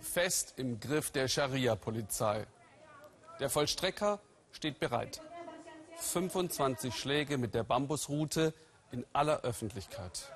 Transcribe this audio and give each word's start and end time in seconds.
Fest 0.00 0.54
im 0.56 0.78
Griff 0.78 1.10
der 1.10 1.26
Scharia-Polizei. 1.26 2.46
Der 3.40 3.50
Vollstrecker 3.50 4.20
steht 4.52 4.78
bereit. 4.78 5.20
25 5.96 6.94
Schläge 6.94 7.38
mit 7.38 7.54
der 7.54 7.62
Bambusrute 7.62 8.54
in 8.90 9.06
aller 9.12 9.40
Öffentlichkeit. 9.40 10.30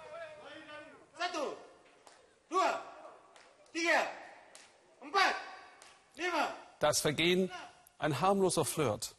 Das 6.78 7.00
Vergehen, 7.00 7.50
ein 7.98 8.20
harmloser 8.20 8.64
Flirt. 8.64 9.14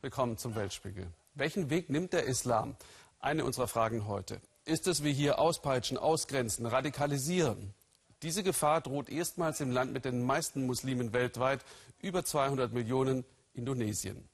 Willkommen 0.00 0.38
zum 0.38 0.54
Weltspiegel. 0.54 1.08
Welchen 1.34 1.70
Weg 1.70 1.88
nimmt 1.88 2.12
der 2.12 2.24
Islam? 2.24 2.76
Eine 3.20 3.44
unserer 3.44 3.66
Fragen 3.66 4.06
heute. 4.06 4.40
Ist 4.64 4.86
es 4.86 5.02
wie 5.02 5.12
hier 5.12 5.40
auspeitschen, 5.40 5.98
ausgrenzen, 5.98 6.66
radikalisieren? 6.66 7.74
Diese 8.22 8.44
Gefahr 8.44 8.80
droht 8.80 9.08
erstmals 9.08 9.60
im 9.60 9.72
Land 9.72 9.92
mit 9.92 10.04
den 10.04 10.22
meisten 10.22 10.66
Muslimen 10.66 11.12
weltweit, 11.12 11.64
über 12.00 12.24
200 12.24 12.72
Millionen 12.72 13.24
Indonesien. 13.54 14.28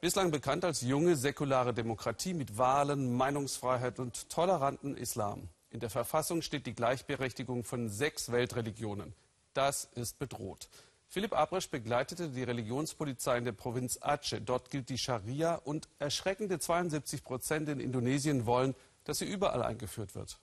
Bislang 0.00 0.32
bekannt 0.32 0.64
als 0.64 0.80
junge 0.80 1.14
säkulare 1.14 1.72
Demokratie 1.72 2.34
mit 2.34 2.58
Wahlen, 2.58 3.16
Meinungsfreiheit 3.16 4.00
und 4.00 4.28
toleranten 4.28 4.96
Islam. 4.96 5.48
In 5.70 5.78
der 5.78 5.90
Verfassung 5.90 6.42
steht 6.42 6.66
die 6.66 6.74
Gleichberechtigung 6.74 7.62
von 7.62 7.88
sechs 7.88 8.32
Weltreligionen. 8.32 9.14
Das 9.54 9.84
ist 9.94 10.18
bedroht. 10.18 10.68
Philipp 11.08 11.32
Abresch 11.32 11.70
begleitete 11.70 12.28
die 12.28 12.42
Religionspolizei 12.42 13.38
in 13.38 13.44
der 13.44 13.52
Provinz 13.52 13.98
Aceh. 14.00 14.40
Dort 14.40 14.70
gilt 14.70 14.88
die 14.88 14.98
Scharia 14.98 15.54
und 15.54 15.88
erschreckende 15.98 16.58
72 16.58 17.22
Prozent 17.22 17.68
in 17.68 17.80
Indonesien 17.80 18.46
wollen, 18.46 18.74
dass 19.04 19.18
sie 19.18 19.26
überall 19.26 19.62
eingeführt 19.62 20.14
wird. 20.14 20.38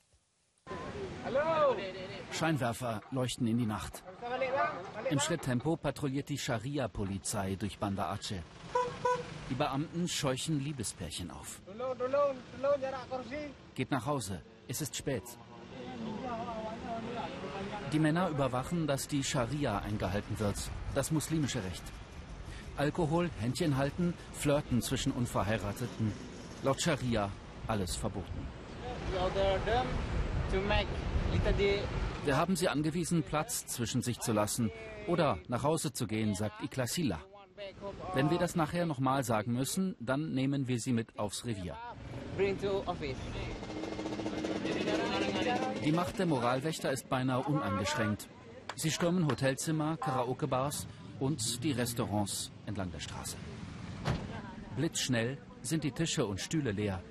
Hallo. 1.25 1.75
Scheinwerfer 2.31 3.01
leuchten 3.11 3.47
in 3.47 3.57
die 3.57 3.65
Nacht. 3.65 4.03
Im 5.09 5.19
Schritttempo 5.19 5.75
patrouilliert 5.75 6.29
die 6.29 6.37
Scharia-Polizei 6.37 7.55
durch 7.55 7.77
Banda 7.77 8.11
Aceh. 8.11 8.41
Die 9.49 9.55
Beamten 9.55 10.07
scheuchen 10.07 10.61
Liebespärchen 10.61 11.29
auf. 11.29 11.61
Geht 13.75 13.91
nach 13.91 14.05
Hause. 14.05 14.41
Es 14.67 14.79
ist 14.79 14.95
spät. 14.95 15.23
Die 17.91 17.99
Männer 17.99 18.29
überwachen, 18.29 18.87
dass 18.87 19.07
die 19.07 19.23
Scharia 19.23 19.79
eingehalten 19.79 20.39
wird, 20.39 20.55
das 20.95 21.11
muslimische 21.11 21.63
Recht. 21.63 21.83
Alkohol, 22.77 23.29
Händchen 23.39 23.77
halten, 23.77 24.13
Flirten 24.33 24.81
zwischen 24.81 25.11
Unverheirateten. 25.11 26.13
Laut 26.63 26.81
Scharia 26.81 27.29
alles 27.67 27.95
verboten. 27.95 28.47
Wir 32.23 32.37
haben 32.37 32.55
sie 32.55 32.69
angewiesen, 32.69 33.23
Platz 33.23 33.65
zwischen 33.65 34.01
sich 34.01 34.19
zu 34.19 34.31
lassen 34.31 34.71
oder 35.07 35.39
nach 35.47 35.63
Hause 35.63 35.91
zu 35.91 36.07
gehen, 36.07 36.35
sagt 36.35 36.63
Iklasila. 36.63 37.19
Wenn 38.13 38.29
wir 38.29 38.37
das 38.37 38.55
nachher 38.55 38.85
nochmal 38.85 39.23
sagen 39.23 39.53
müssen, 39.53 39.95
dann 39.99 40.33
nehmen 40.33 40.67
wir 40.67 40.79
sie 40.79 40.93
mit 40.93 41.17
aufs 41.17 41.45
Revier. 41.45 41.75
Die 45.83 45.91
Macht 45.91 46.19
der 46.19 46.27
Moralwächter 46.27 46.91
ist 46.91 47.09
beinahe 47.09 47.41
uneingeschränkt. 47.41 48.27
Sie 48.75 48.91
stürmen 48.91 49.25
Hotelzimmer, 49.25 49.97
Karaoke-Bars 49.97 50.87
und 51.19 51.63
die 51.63 51.71
Restaurants 51.71 52.51
entlang 52.67 52.91
der 52.91 52.99
Straße. 52.99 53.35
Blitzschnell 54.75 55.39
sind 55.63 55.83
die 55.83 55.91
Tische 55.91 56.25
und 56.25 56.39
Stühle 56.39 56.71
leer. 56.71 57.01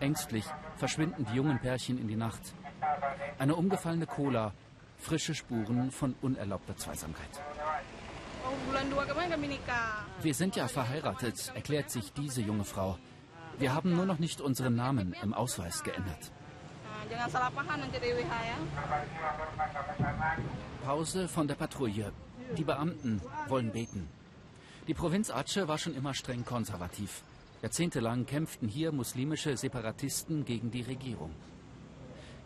Ängstlich 0.00 0.44
verschwinden 0.76 1.26
die 1.30 1.36
jungen 1.36 1.58
Pärchen 1.60 1.98
in 1.98 2.08
die 2.08 2.16
Nacht. 2.16 2.54
Eine 3.38 3.56
umgefallene 3.56 4.06
Cola, 4.06 4.52
frische 4.98 5.34
Spuren 5.34 5.90
von 5.90 6.14
unerlaubter 6.20 6.76
Zweisamkeit. 6.76 7.40
Wir 10.22 10.34
sind 10.34 10.56
ja 10.56 10.68
verheiratet, 10.68 11.52
erklärt 11.54 11.90
sich 11.90 12.12
diese 12.12 12.42
junge 12.42 12.64
Frau. 12.64 12.98
Wir 13.58 13.74
haben 13.74 13.94
nur 13.94 14.06
noch 14.06 14.18
nicht 14.18 14.40
unseren 14.40 14.76
Namen 14.76 15.14
im 15.22 15.32
Ausweis 15.32 15.82
geändert. 15.82 16.32
Pause 20.84 21.28
von 21.28 21.48
der 21.48 21.54
Patrouille. 21.54 22.12
Die 22.56 22.64
Beamten 22.64 23.20
wollen 23.48 23.72
beten. 23.72 24.08
Die 24.86 24.94
Provinz 24.94 25.30
Aceh 25.30 25.68
war 25.68 25.78
schon 25.78 25.94
immer 25.94 26.14
streng 26.14 26.44
konservativ. 26.44 27.22
Jahrzehntelang 27.62 28.26
kämpften 28.26 28.68
hier 28.68 28.92
muslimische 28.92 29.56
Separatisten 29.56 30.44
gegen 30.44 30.70
die 30.70 30.82
Regierung. 30.82 31.30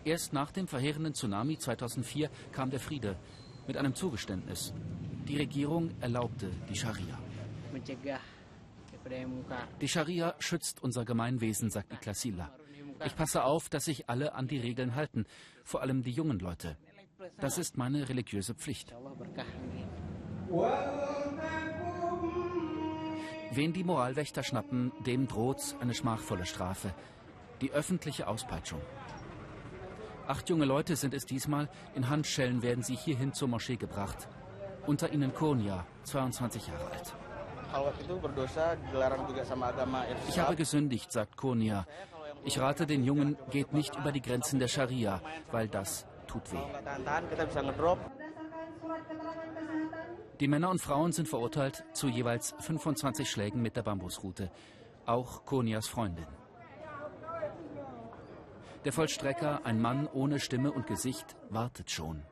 Erst 0.05 0.33
nach 0.33 0.51
dem 0.51 0.67
verheerenden 0.67 1.15
Tsunami 1.15 1.59
2004 1.59 2.31
kam 2.53 2.71
der 2.71 2.81
Friede 2.81 3.17
mit 3.67 3.77
einem 3.77 3.95
Zugeständnis. 3.95 4.75
Die 5.29 5.37
Regierung 5.37 5.91
erlaubte 6.01 6.51
die 6.69 6.77
Scharia. 6.77 7.19
Die 9.81 9.89
Scharia 9.89 10.35
schützt 10.39 10.83
unser 10.83 11.05
Gemeinwesen, 11.05 11.71
sagt 11.71 11.93
Iklasila. 11.93 12.51
Ich 13.05 13.17
passe 13.17 13.45
auf, 13.45 13.69
dass 13.69 13.87
sich 13.87 14.09
alle 14.09 14.35
an 14.35 14.47
die 14.47 14.59
Regeln 14.59 14.95
halten, 14.95 15.27
vor 15.65 15.83
allem 15.83 16.03
die 16.03 16.13
jungen 16.13 16.39
Leute. 16.39 16.77
Das 17.39 17.59
ist 17.59 17.77
meine 17.77 18.09
religiöse 18.09 18.55
Pflicht. 18.55 18.95
Wen 23.53 23.73
die 23.73 23.85
Moralwächter 23.85 24.43
schnappen, 24.43 24.93
dem 25.07 25.29
droht 25.29 25.77
eine 25.81 25.95
schmachvolle 25.95 26.47
Strafe. 26.47 26.93
Die 27.61 27.71
öffentliche 27.71 28.27
Auspeitschung. 28.27 28.81
Acht 30.27 30.49
junge 30.49 30.65
Leute 30.65 30.97
sind 30.97 31.15
es 31.15 31.27
diesmal. 31.27 31.69
In 31.95 32.09
Handschellen 32.09 32.63
werden 32.63 32.83
sie 32.83 32.97
hierhin 32.97 33.33
zur 33.33 33.49
Moschee 33.49 33.77
gebracht. 33.77 34.29
Unter 34.87 35.13
ihnen 35.13 35.33
Konia, 35.35 35.87
22 36.05 36.67
Jahre 36.69 36.91
alt. 36.91 37.15
Ich 40.29 40.39
habe 40.39 40.57
gesündigt, 40.57 41.13
sagt 41.13 41.37
Konia. 41.37 41.87
Ich 42.45 42.59
rate 42.59 42.87
den 42.87 43.05
Jungen, 43.05 43.37
geht 43.51 43.73
nicht 43.73 43.97
über 43.97 44.13
die 44.13 44.21
Grenzen 44.21 44.59
der 44.59 44.69
Scharia, 44.69 45.21
weil 45.51 45.69
das 45.69 46.07
tut 46.27 46.53
weh. 46.53 46.59
Die 50.41 50.49
Männer 50.49 50.71
und 50.71 50.81
Frauen 50.81 51.13
sind 51.13 51.29
verurteilt 51.29 51.85
zu 51.93 52.09
jeweils 52.09 52.55
25 52.59 53.31
Schlägen 53.31 53.63
mit 53.63 53.77
der 53.77 53.83
Bambusrute. 53.83 54.51
Auch 55.07 55.45
Konias 55.45 55.87
Freundin. 55.87 56.27
Der 58.85 58.93
Vollstrecker, 58.93 59.61
ein 59.65 59.81
Mann 59.81 60.09
ohne 60.13 60.39
Stimme 60.39 60.71
und 60.73 60.87
Gesicht, 60.87 61.37
wartet 61.49 61.91
schon. 61.91 62.23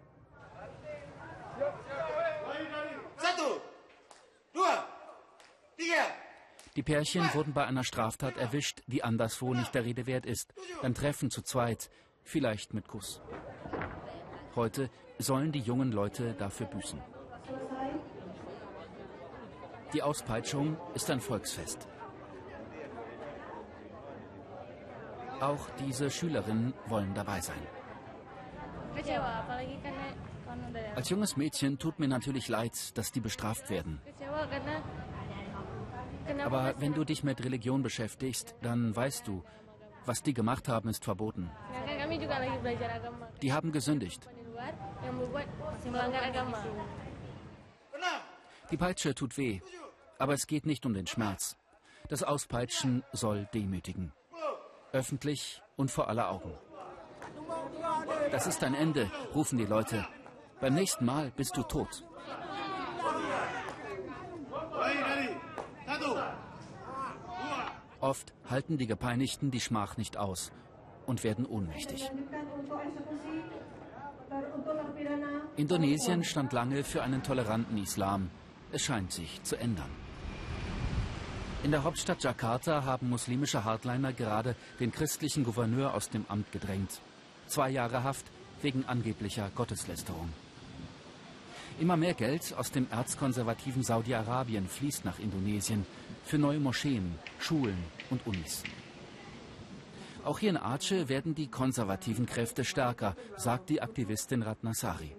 Die 6.76 6.82
Pärchen 6.82 7.28
wurden 7.34 7.52
bei 7.52 7.66
einer 7.66 7.84
Straftat 7.84 8.38
erwischt, 8.38 8.82
die 8.86 9.04
anderswo 9.04 9.52
nicht 9.52 9.74
der 9.74 9.84
Rede 9.84 10.06
wert 10.06 10.24
ist. 10.24 10.54
Beim 10.80 10.94
Treffen 10.94 11.30
zu 11.30 11.42
zweit, 11.42 11.90
vielleicht 12.22 12.72
mit 12.72 12.88
Kuss. 12.88 13.20
Heute 14.56 14.88
sollen 15.18 15.52
die 15.52 15.60
jungen 15.60 15.92
Leute 15.92 16.32
dafür 16.34 16.66
büßen. 16.66 17.00
Die 19.92 20.02
Auspeitschung 20.02 20.78
ist 20.94 21.10
ein 21.10 21.20
Volksfest. 21.20 21.86
Auch 25.40 25.68
diese 25.78 26.10
Schülerinnen 26.10 26.72
wollen 26.86 27.12
dabei 27.14 27.40
sein. 27.40 27.60
Als 30.94 31.10
junges 31.10 31.36
Mädchen 31.36 31.78
tut 31.78 31.98
mir 31.98 32.08
natürlich 32.08 32.48
leid, 32.48 32.96
dass 32.96 33.12
die 33.12 33.20
bestraft 33.20 33.68
werden. 33.68 34.00
Aber 36.44 36.74
wenn 36.78 36.94
du 36.94 37.04
dich 37.04 37.24
mit 37.24 37.42
Religion 37.44 37.82
beschäftigst, 37.82 38.54
dann 38.62 38.94
weißt 38.94 39.26
du, 39.26 39.42
was 40.04 40.22
die 40.22 40.34
gemacht 40.34 40.68
haben, 40.68 40.88
ist 40.88 41.04
verboten. 41.04 41.50
Die 43.40 43.52
haben 43.52 43.72
gesündigt. 43.72 44.28
Die 48.70 48.76
Peitsche 48.76 49.14
tut 49.14 49.36
weh, 49.36 49.60
aber 50.18 50.34
es 50.34 50.46
geht 50.46 50.66
nicht 50.66 50.86
um 50.86 50.94
den 50.94 51.06
Schmerz. 51.06 51.56
Das 52.08 52.22
Auspeitschen 52.22 53.04
soll 53.12 53.48
demütigen. 53.54 54.12
Öffentlich 54.92 55.62
und 55.76 55.90
vor 55.90 56.08
aller 56.08 56.30
Augen. 56.30 56.52
Das 58.30 58.46
ist 58.46 58.62
dein 58.62 58.74
Ende, 58.74 59.10
rufen 59.34 59.58
die 59.58 59.66
Leute. 59.66 60.06
Beim 60.60 60.74
nächsten 60.74 61.04
Mal 61.04 61.32
bist 61.36 61.56
du 61.56 61.62
tot. 61.62 62.04
Oft 68.02 68.34
halten 68.50 68.78
die 68.78 68.88
Gepeinigten 68.88 69.52
die 69.52 69.60
Schmach 69.60 69.96
nicht 69.96 70.16
aus 70.16 70.50
und 71.06 71.22
werden 71.22 71.46
ohnmächtig. 71.46 72.10
Indonesien 75.56 76.24
stand 76.24 76.52
lange 76.52 76.82
für 76.82 77.04
einen 77.04 77.22
toleranten 77.22 77.80
Islam. 77.80 78.28
Es 78.72 78.82
scheint 78.82 79.12
sich 79.12 79.40
zu 79.44 79.54
ändern. 79.54 79.90
In 81.62 81.70
der 81.70 81.84
Hauptstadt 81.84 82.24
Jakarta 82.24 82.84
haben 82.84 83.08
muslimische 83.08 83.62
Hardliner 83.62 84.12
gerade 84.12 84.56
den 84.80 84.90
christlichen 84.90 85.44
Gouverneur 85.44 85.94
aus 85.94 86.10
dem 86.10 86.24
Amt 86.28 86.50
gedrängt. 86.50 87.00
Zwei 87.46 87.70
Jahre 87.70 88.02
Haft 88.02 88.26
wegen 88.62 88.84
angeblicher 88.84 89.48
Gotteslästerung. 89.54 90.28
Immer 91.78 91.96
mehr 91.96 92.14
Geld 92.14 92.52
aus 92.58 92.72
dem 92.72 92.88
erzkonservativen 92.90 93.84
Saudi-Arabien 93.84 94.66
fließt 94.66 95.04
nach 95.04 95.20
Indonesien 95.20 95.86
für 96.22 96.38
neue 96.38 96.60
Moscheen, 96.60 97.18
Schulen 97.38 97.78
und 98.10 98.26
Unis. 98.26 98.62
Auch 100.24 100.38
hier 100.38 100.50
in 100.50 100.56
Aceh 100.56 101.08
werden 101.08 101.34
die 101.34 101.48
konservativen 101.48 102.26
Kräfte 102.26 102.64
stärker, 102.64 103.16
sagt 103.36 103.70
die 103.70 103.82
Aktivistin 103.82 104.42
Ratnasari. 104.42 105.16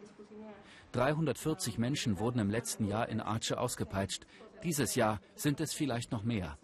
340 0.93 1.77
Menschen 1.77 2.19
wurden 2.19 2.39
im 2.39 2.49
letzten 2.49 2.85
Jahr 2.85 3.09
in 3.09 3.19
Aceh 3.19 3.55
ausgepeitscht. 3.55 4.25
Dieses 4.63 4.95
Jahr 4.95 5.19
sind 5.35 5.59
es 5.59 5.73
vielleicht 5.73 6.11
noch 6.11 6.23
mehr. 6.23 6.57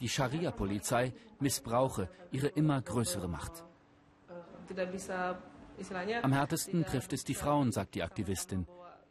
Die 0.00 0.08
Scharia-Polizei 0.08 1.14
missbrauche 1.40 2.10
ihre 2.32 2.48
immer 2.48 2.82
größere 2.82 3.28
Macht. 3.28 3.64
Am 6.22 6.32
härtesten 6.32 6.84
trifft 6.84 7.12
es 7.12 7.24
die 7.24 7.34
Frauen, 7.34 7.72
sagt 7.72 7.94
die 7.94 8.02
Aktivistin. 8.02 8.66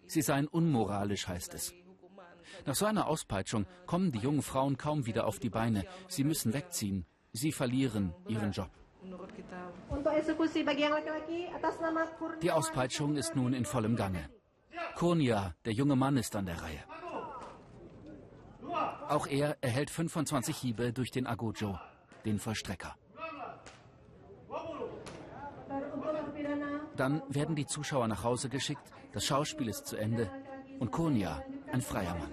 Sie 0.06 0.21
seien 0.21 0.47
unmoralisch, 0.47 1.27
heißt 1.27 1.53
es. 1.53 1.73
Nach 2.66 2.75
so 2.75 2.86
einer 2.86 3.07
Auspeitschung 3.07 3.66
kommen 3.86 4.12
die 4.12 4.19
jungen 4.19 4.42
Frauen 4.42 4.78
kaum 4.78 5.06
wieder 5.06 5.25
auf 5.28 5.40
die 5.40 5.50
Beine. 5.50 5.86
Sie 6.07 6.24
müssen 6.24 6.54
wegziehen. 6.54 7.06
Sie 7.31 7.51
verlieren 7.51 8.13
ihren 8.28 8.51
Job. 8.51 8.69
Die 12.42 12.51
Auspeitschung 12.51 13.16
ist 13.16 13.36
nun 13.36 13.54
in 13.54 13.66
vollem 13.66 13.95
Gange. 13.95 14.30
Kurnia, 14.95 15.56
der 15.66 15.74
junge 15.74 15.95
Mann, 15.95 16.18
ist 16.18 16.36
an 16.36 16.45
der 16.45 16.62
Reihe. 16.62 16.84
Auch 19.10 19.28
er 19.28 19.57
erhält 19.62 19.90
25 19.90 20.56
Hiebe 20.57 20.94
durch 20.94 21.12
den 21.12 21.28
Agojo, 21.28 21.78
den 22.25 22.40
Vollstrecker. 22.40 22.95
Dann 26.95 27.22
werden 27.28 27.56
die 27.56 27.66
Zuschauer 27.66 28.07
nach 28.07 28.24
Hause 28.24 28.50
geschickt, 28.50 28.92
das 29.12 29.25
Schauspiel 29.25 29.68
ist 29.68 29.88
zu 29.88 29.98
Ende 29.98 30.30
und 30.80 30.92
Kurnia, 30.92 31.44
ein 31.73 31.81
freier 31.81 32.15
Mann. 32.15 32.31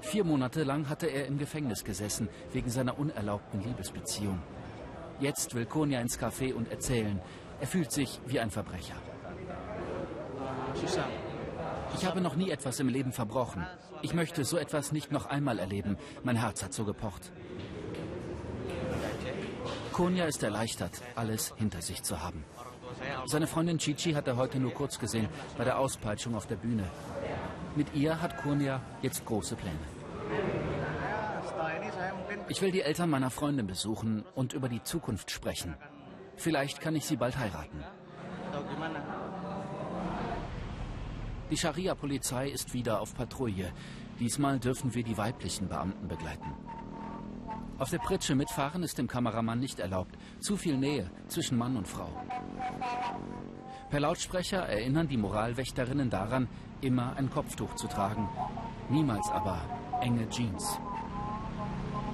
Vier 0.00 0.24
Monate 0.24 0.64
lang 0.64 0.88
hatte 0.88 1.06
er 1.06 1.26
im 1.26 1.38
Gefängnis 1.38 1.84
gesessen, 1.84 2.28
wegen 2.52 2.70
seiner 2.70 2.98
unerlaubten 2.98 3.62
Liebesbeziehung. 3.62 4.42
Jetzt 5.20 5.54
will 5.54 5.66
Konya 5.66 6.00
ins 6.00 6.18
Café 6.18 6.54
und 6.54 6.70
erzählen. 6.70 7.20
Er 7.60 7.66
fühlt 7.66 7.92
sich 7.92 8.20
wie 8.26 8.40
ein 8.40 8.50
Verbrecher. 8.50 8.96
Ich 11.94 12.04
habe 12.04 12.20
noch 12.20 12.36
nie 12.36 12.50
etwas 12.50 12.80
im 12.80 12.88
Leben 12.88 13.12
verbrochen. 13.12 13.66
Ich 14.02 14.14
möchte 14.14 14.44
so 14.44 14.56
etwas 14.56 14.92
nicht 14.92 15.12
noch 15.12 15.26
einmal 15.26 15.58
erleben. 15.58 15.96
Mein 16.22 16.36
Herz 16.36 16.62
hat 16.62 16.72
so 16.72 16.84
gepocht. 16.84 17.32
Konya 19.92 20.26
ist 20.26 20.42
erleichtert, 20.42 21.02
alles 21.14 21.54
hinter 21.56 21.80
sich 21.80 22.02
zu 22.02 22.22
haben. 22.22 22.44
Seine 23.26 23.46
Freundin 23.46 23.78
Chichi 23.78 24.12
hat 24.12 24.28
er 24.28 24.36
heute 24.36 24.58
nur 24.58 24.72
kurz 24.72 24.98
gesehen, 24.98 25.28
bei 25.56 25.64
der 25.64 25.78
Auspeitschung 25.78 26.34
auf 26.34 26.46
der 26.46 26.56
Bühne. 26.56 26.84
Mit 27.76 27.94
ihr 27.94 28.20
hat 28.22 28.38
Kurnia 28.38 28.80
jetzt 29.02 29.24
große 29.26 29.54
Pläne. 29.54 29.78
Ich 32.48 32.62
will 32.62 32.70
die 32.70 32.80
Eltern 32.80 33.10
meiner 33.10 33.30
Freundin 33.30 33.66
besuchen 33.66 34.24
und 34.34 34.54
über 34.54 34.70
die 34.70 34.82
Zukunft 34.82 35.30
sprechen. 35.30 35.76
Vielleicht 36.36 36.80
kann 36.80 36.96
ich 36.96 37.04
sie 37.04 37.16
bald 37.16 37.36
heiraten. 37.38 37.84
Die 41.50 41.56
Scharia-Polizei 41.56 42.48
ist 42.48 42.72
wieder 42.72 43.00
auf 43.00 43.14
Patrouille. 43.14 43.70
Diesmal 44.18 44.58
dürfen 44.58 44.94
wir 44.94 45.04
die 45.04 45.18
weiblichen 45.18 45.68
Beamten 45.68 46.08
begleiten. 46.08 46.52
Auf 47.78 47.90
der 47.90 47.98
Pritsche 47.98 48.34
mitfahren 48.34 48.82
ist 48.82 48.96
dem 48.96 49.06
Kameramann 49.06 49.60
nicht 49.60 49.80
erlaubt. 49.80 50.16
Zu 50.40 50.56
viel 50.56 50.78
Nähe 50.78 51.10
zwischen 51.28 51.58
Mann 51.58 51.76
und 51.76 51.86
Frau. 51.86 52.08
Per 53.90 54.00
Lautsprecher 54.00 54.62
erinnern 54.62 55.06
die 55.06 55.16
Moralwächterinnen 55.16 56.10
daran, 56.10 56.48
immer 56.80 57.16
ein 57.16 57.30
Kopftuch 57.30 57.74
zu 57.76 57.86
tragen. 57.86 58.28
Niemals 58.90 59.28
aber 59.30 59.60
enge 60.00 60.28
Jeans. 60.28 60.78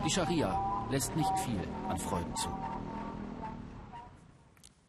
Die 0.05 0.11
Scharia 0.11 0.87
lässt 0.91 1.17
nicht 1.17 1.39
viel 1.39 1.61
an 1.89 1.99
Freuden 1.99 2.37
zu. 2.37 2.49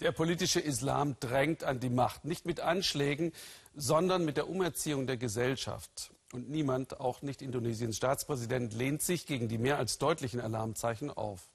Der 0.01 0.12
politische 0.12 0.59
Islam 0.59 1.15
drängt 1.21 1.63
an 1.63 1.80
die 1.80 1.89
Macht, 1.89 2.25
nicht 2.25 2.45
mit 2.45 2.59
Anschlägen, 2.59 3.31
sondern 3.74 4.25
mit 4.25 4.35
der 4.35 4.50
Umerziehung 4.50 5.07
der 5.07 5.15
Gesellschaft. 5.15 6.12
Und 6.33 6.50
niemand, 6.50 7.00
auch 7.00 7.21
nicht 7.21 7.41
Indonesiens 7.41 7.95
Staatspräsident, 7.95 8.74
lehnt 8.74 9.01
sich 9.01 9.25
gegen 9.25 9.47
die 9.47 9.57
mehr 9.57 9.77
als 9.77 10.00
deutlichen 10.00 10.41
Alarmzeichen 10.41 11.12
auf. 11.12 11.47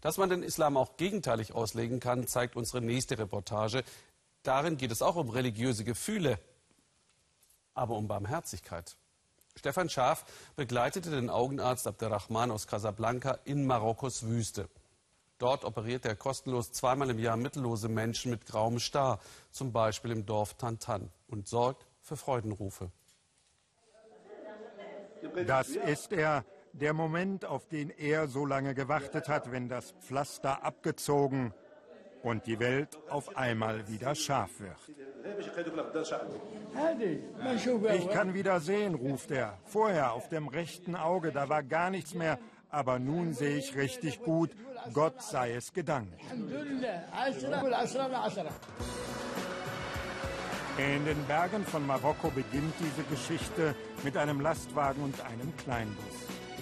Dass 0.00 0.18
man 0.18 0.28
den 0.28 0.42
Islam 0.42 0.76
auch 0.76 0.96
gegenteilig 0.96 1.54
auslegen 1.54 2.00
kann, 2.00 2.26
zeigt 2.26 2.56
unsere 2.56 2.80
nächste 2.80 3.18
Reportage. 3.18 3.84
Darin 4.44 4.76
geht 4.76 4.92
es 4.92 5.00
auch 5.00 5.16
um 5.16 5.30
religiöse 5.30 5.84
Gefühle, 5.84 6.38
aber 7.72 7.96
um 7.96 8.06
Barmherzigkeit. 8.06 8.94
Stefan 9.56 9.88
Schaaf 9.88 10.26
begleitete 10.54 11.10
den 11.10 11.30
Augenarzt 11.30 11.86
Abderrahman 11.86 12.50
aus 12.50 12.66
Casablanca 12.66 13.38
in 13.44 13.66
Marokkos 13.66 14.26
Wüste. 14.26 14.68
Dort 15.38 15.64
operiert 15.64 16.04
er 16.04 16.14
kostenlos 16.14 16.72
zweimal 16.72 17.08
im 17.10 17.18
Jahr 17.18 17.38
mittellose 17.38 17.88
Menschen 17.88 18.30
mit 18.30 18.44
grauem 18.44 18.78
Star, 18.78 19.18
zum 19.50 19.72
Beispiel 19.72 20.10
im 20.10 20.26
Dorf 20.26 20.54
Tantan, 20.54 21.10
und 21.28 21.48
sorgt 21.48 21.86
für 22.02 22.16
Freudenrufe. 22.16 22.90
Das 25.46 25.70
ist 25.70 26.12
er, 26.12 26.44
der 26.74 26.92
Moment, 26.92 27.46
auf 27.46 27.66
den 27.66 27.88
er 27.88 28.28
so 28.28 28.44
lange 28.44 28.74
gewartet 28.74 29.28
hat, 29.28 29.50
wenn 29.50 29.70
das 29.70 29.92
Pflaster 30.00 30.62
abgezogen 30.62 31.54
und 32.24 32.46
die 32.46 32.58
Welt 32.58 32.98
auf 33.10 33.36
einmal 33.36 33.86
wieder 33.86 34.14
scharf 34.14 34.50
wird. 34.58 34.76
Ich 37.94 38.10
kann 38.10 38.34
wieder 38.34 38.60
sehen, 38.60 38.94
ruft 38.94 39.30
er. 39.30 39.58
Vorher 39.66 40.12
auf 40.12 40.28
dem 40.28 40.48
rechten 40.48 40.96
Auge, 40.96 41.32
da 41.32 41.48
war 41.48 41.62
gar 41.62 41.90
nichts 41.90 42.14
mehr, 42.14 42.38
aber 42.70 42.98
nun 42.98 43.34
sehe 43.34 43.56
ich 43.58 43.76
richtig 43.76 44.22
gut. 44.22 44.50
Gott 44.92 45.22
sei 45.22 45.54
es 45.54 45.72
gedankt. 45.72 46.20
In 50.76 51.04
den 51.04 51.24
Bergen 51.26 51.64
von 51.64 51.86
Marokko 51.86 52.30
beginnt 52.30 52.74
diese 52.80 53.04
Geschichte 53.04 53.76
mit 54.02 54.16
einem 54.16 54.40
Lastwagen 54.40 55.04
und 55.04 55.14
einem 55.24 55.56
Kleinbus. 55.58 56.04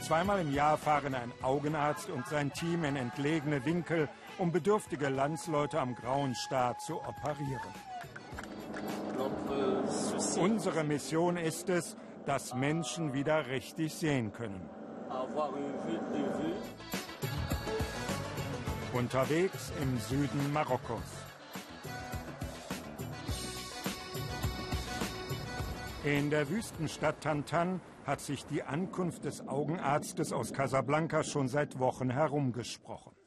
Zweimal 0.03 0.41
im 0.41 0.53
Jahr 0.53 0.77
fahren 0.77 1.15
ein 1.15 1.33
Augenarzt 1.43 2.11
und 2.11 2.27
sein 2.27 2.53
Team 2.53 2.85
in 2.85 2.97
entlegene 2.97 3.65
Winkel, 3.65 4.09
um 4.43 4.51
bedürftige 4.51 5.09
Landsleute 5.09 5.79
am 5.79 5.95
Grauen 5.95 6.35
Star 6.35 6.77
zu 6.77 6.97
operieren. 6.97 7.61
Unsere 10.37 10.83
Mission 10.83 11.37
ist 11.37 11.69
es, 11.69 11.97
dass 12.27 12.53
Menschen 12.53 13.13
wieder 13.13 13.47
richtig 13.47 13.95
sehen 13.95 14.33
können. 14.33 14.69
Unterwegs 18.93 19.73
im 19.81 19.99
Süden 20.01 20.53
Marokkos. 20.53 20.99
In 26.03 26.31
der 26.31 26.51
Wüstenstadt 26.51 27.21
Tantan 27.21 27.81
hat 28.05 28.21
sich 28.21 28.45
die 28.47 28.65
Ankunft 28.65 29.25
des 29.25 29.47
Augenarztes 29.47 30.33
aus 30.33 30.53
Casablanca 30.53 31.23
schon 31.23 31.47
seit 31.47 31.79
Wochen 31.79 32.11
herumgesprochen. 32.11 33.22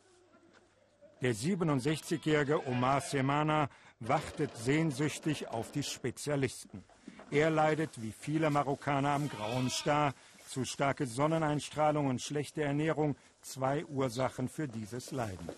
Der 1.25 1.33
67-jährige 1.33 2.67
Omar 2.67 3.01
Semana 3.01 3.67
wartet 3.99 4.55
sehnsüchtig 4.57 5.47
auf 5.47 5.71
die 5.71 5.81
Spezialisten. 5.81 6.83
Er 7.31 7.49
leidet 7.49 7.99
wie 7.99 8.11
viele 8.11 8.51
Marokkaner 8.51 9.09
am 9.09 9.27
grauen 9.27 9.71
Star. 9.71 10.13
Zu 10.47 10.65
starke 10.65 11.07
Sonneneinstrahlung 11.07 12.05
und 12.05 12.21
schlechte 12.21 12.61
Ernährung 12.61 13.15
zwei 13.41 13.83
Ursachen 13.85 14.47
für 14.47 14.67
dieses 14.67 15.09
Leiden. 15.09 15.49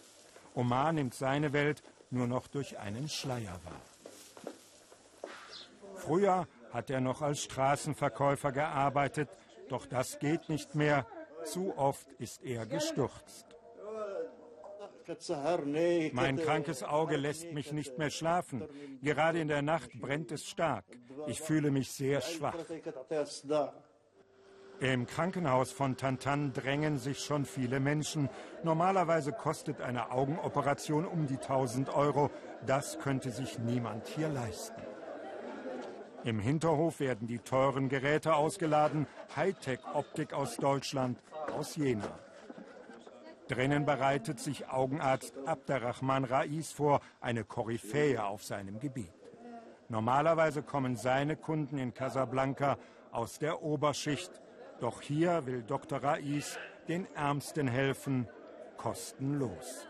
Omar 0.56 0.94
nimmt 0.94 1.14
seine 1.14 1.52
Welt 1.52 1.84
nur 2.12 2.28
noch 2.28 2.48
durch 2.48 2.80
einen 2.80 3.10
Schleier 3.10 3.60
wahr. 3.66 3.82
Früher 5.98 6.48
hat 6.72 6.90
er 6.90 7.02
noch 7.02 7.22
als 7.22 7.44
Straßenverkäufer 7.44 8.54
gearbeitet, 8.54 9.28
doch 9.68 9.86
das 9.86 10.18
geht 10.20 10.48
nicht 10.48 10.76
mehr. 10.76 11.06
Zu 11.44 11.78
oft 11.78 12.08
ist 12.20 12.42
er 12.42 12.66
gestürzt. 12.66 13.57
Mein 16.14 16.38
krankes 16.38 16.84
Auge 16.84 17.18
lässt 17.18 17.52
mich 17.54 17.72
nicht 17.72 17.98
mehr 17.98 18.10
schlafen. 18.10 18.64
Gerade 19.02 19.40
in 19.40 19.48
der 19.48 19.62
Nacht 19.62 19.92
brennt 20.00 20.32
es 20.32 20.46
stark. 20.46 20.86
Ich 21.28 21.42
fühle 21.42 21.72
mich 21.72 21.92
sehr 21.92 22.22
schwach. 22.22 22.56
Im 24.80 25.08
Krankenhaus 25.08 25.72
von 25.72 25.98
Tantan 25.98 26.54
drängen 26.54 27.00
sich 27.00 27.20
schon 27.20 27.46
viele 27.46 27.80
Menschen. 27.80 28.30
Normalerweise 28.64 29.32
kostet 29.32 29.82
eine 29.82 30.12
Augenoperation 30.12 31.06
um 31.06 31.26
die 31.26 31.38
1000 31.38 31.90
Euro. 31.90 32.30
Das 32.66 33.00
könnte 33.00 33.32
sich 33.32 33.58
niemand 33.58 34.08
hier 34.08 34.30
leisten. 34.30 34.82
Im 36.24 36.40
Hinterhof 36.40 37.00
werden 37.00 37.28
die 37.28 37.40
teuren 37.40 37.90
Geräte 37.90 38.36
ausgeladen, 38.36 39.08
Hightech-Optik 39.36 40.34
aus 40.34 40.58
Deutschland, 40.58 41.20
aus 41.56 41.76
Jena. 41.76 42.20
Drinnen 43.48 43.86
bereitet 43.86 44.40
sich 44.40 44.68
Augenarzt 44.70 45.34
Abderrahman 45.46 46.26
Rais 46.26 46.72
vor, 46.72 47.02
eine 47.22 47.44
Koryphäe 47.44 48.24
auf 48.24 48.44
seinem 48.44 48.80
Gebiet. 48.80 49.14
Normalerweise 49.90 50.64
kommen 50.64 50.98
seine 50.98 51.38
Kunden 51.38 51.78
in 51.78 51.94
Casablanca 51.94 52.78
aus 53.12 53.40
der 53.40 53.64
Oberschicht. 53.64 54.32
Doch 54.80 55.02
hier 55.02 55.46
will 55.46 55.64
Dr. 55.64 56.04
Rais 56.04 56.60
den 56.88 57.08
Ärmsten 57.16 57.68
helfen, 57.68 58.28
kostenlos. 58.76 59.88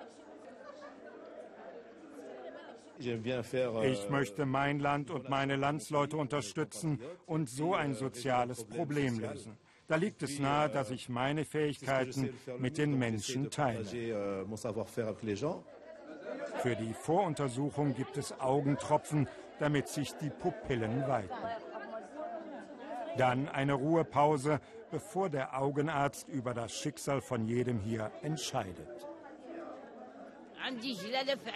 Ich 3.00 4.10
möchte 4.10 4.46
mein 4.46 4.80
Land 4.80 5.12
und 5.12 5.30
meine 5.30 5.56
Landsleute 5.56 6.18
unterstützen 6.18 7.00
und 7.26 7.50
so 7.50 7.76
ein 7.76 7.94
soziales 7.94 8.64
Problem 8.66 9.20
lösen. 9.20 9.58
Da 9.88 9.96
liegt 9.96 10.22
es 10.22 10.40
nahe, 10.40 10.70
dass 10.70 10.92
ich 10.92 11.08
meine 11.08 11.46
Fähigkeiten 11.46 12.34
mit 12.60 12.78
den 12.78 13.00
Menschen 13.00 13.50
teile. 13.50 13.86
Für 16.62 16.76
die 16.76 16.94
Voruntersuchung 16.94 17.94
gibt 17.94 18.18
es 18.18 18.38
Augentropfen, 18.40 19.30
damit 19.60 19.88
sich 19.88 20.14
die 20.16 20.30
Pupillen 20.30 21.08
weiten. 21.08 21.34
Dann 23.18 23.48
eine 23.48 23.74
Ruhepause, 23.74 24.60
bevor 24.92 25.30
der 25.30 25.58
Augenarzt 25.58 26.28
über 26.28 26.54
das 26.54 26.74
Schicksal 26.74 27.22
von 27.22 27.48
jedem 27.48 27.80
hier 27.80 28.12
entscheidet. 28.22 29.08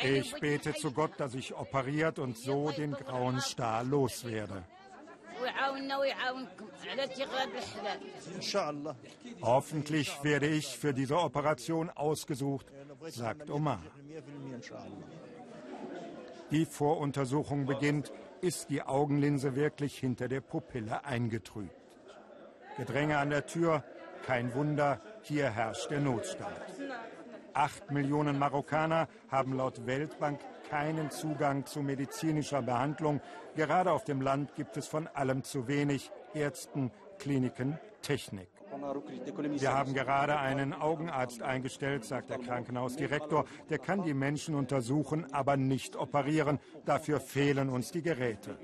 Ich 0.04 0.34
bete 0.40 0.74
zu 0.74 0.92
Gott, 0.92 1.12
dass 1.18 1.36
ich 1.36 1.54
operiert 1.54 2.18
und 2.18 2.38
so 2.38 2.72
den 2.72 2.94
grauen 2.94 3.42
Star 3.42 3.84
loswerde. 3.84 4.64
Hoffentlich 9.42 10.24
werde 10.24 10.48
ich 10.48 10.78
für 10.78 10.94
diese 10.94 11.18
Operation 11.18 11.90
ausgesucht, 11.90 12.66
sagt 13.08 13.50
Omar. 13.50 13.82
Die 16.52 16.66
Voruntersuchung 16.66 17.66
beginnt. 17.66 18.12
Ist 18.42 18.72
die 18.72 18.82
Augenlinse 18.82 19.56
wirklich 19.56 20.00
hinter 20.00 20.28
der 20.28 20.42
Pupille 20.42 21.06
eingetrübt? 21.06 21.76
Gedränge 22.76 23.20
an 23.20 23.30
der 23.30 23.46
Tür, 23.46 23.84
kein 24.26 24.56
Wunder, 24.56 25.00
hier 25.22 25.52
herrscht 25.52 25.92
der 25.92 26.00
Notstand. 26.00 26.58
Acht 27.54 27.92
Millionen 27.92 28.40
Marokkaner 28.40 29.08
haben 29.30 29.56
laut 29.56 29.86
Weltbank 29.86 30.40
keinen 30.72 31.12
Zugang 31.12 31.66
zu 31.66 31.82
medizinischer 31.82 32.62
Behandlung. 32.62 33.20
Gerade 33.58 33.92
auf 33.92 34.06
dem 34.06 34.22
Land 34.22 34.56
gibt 34.56 34.78
es 34.78 34.88
von 34.88 35.06
allem 35.08 35.44
zu 35.44 35.68
wenig 35.68 36.12
Ärzten, 36.34 36.92
Kliniken, 37.20 37.78
Technik. 38.02 38.48
Wir 39.60 39.74
haben 39.74 39.94
gerade 39.94 40.40
einen 40.40 40.74
Augenarzt 40.74 41.42
eingestellt, 41.42 42.06
sagt 42.06 42.30
der 42.30 42.40
Krankenhausdirektor. 42.40 43.44
Der 43.70 43.80
kann 43.80 44.04
die 44.04 44.14
Menschen 44.14 44.56
untersuchen, 44.56 45.34
aber 45.34 45.58
nicht 45.58 45.98
operieren. 45.98 46.58
Dafür 46.86 47.20
fehlen 47.20 47.68
uns 47.68 47.92
die 47.92 48.02
Geräte. 48.02 48.58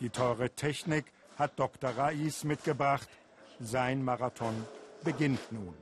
Die 0.00 0.08
teure 0.08 0.48
Technik 0.48 1.12
hat 1.36 1.58
Dr. 1.60 1.90
Rais 1.90 2.42
mitgebracht. 2.44 3.08
Sein 3.60 4.02
Marathon 4.02 4.54
beginnt 5.04 5.52
nun. 5.52 5.74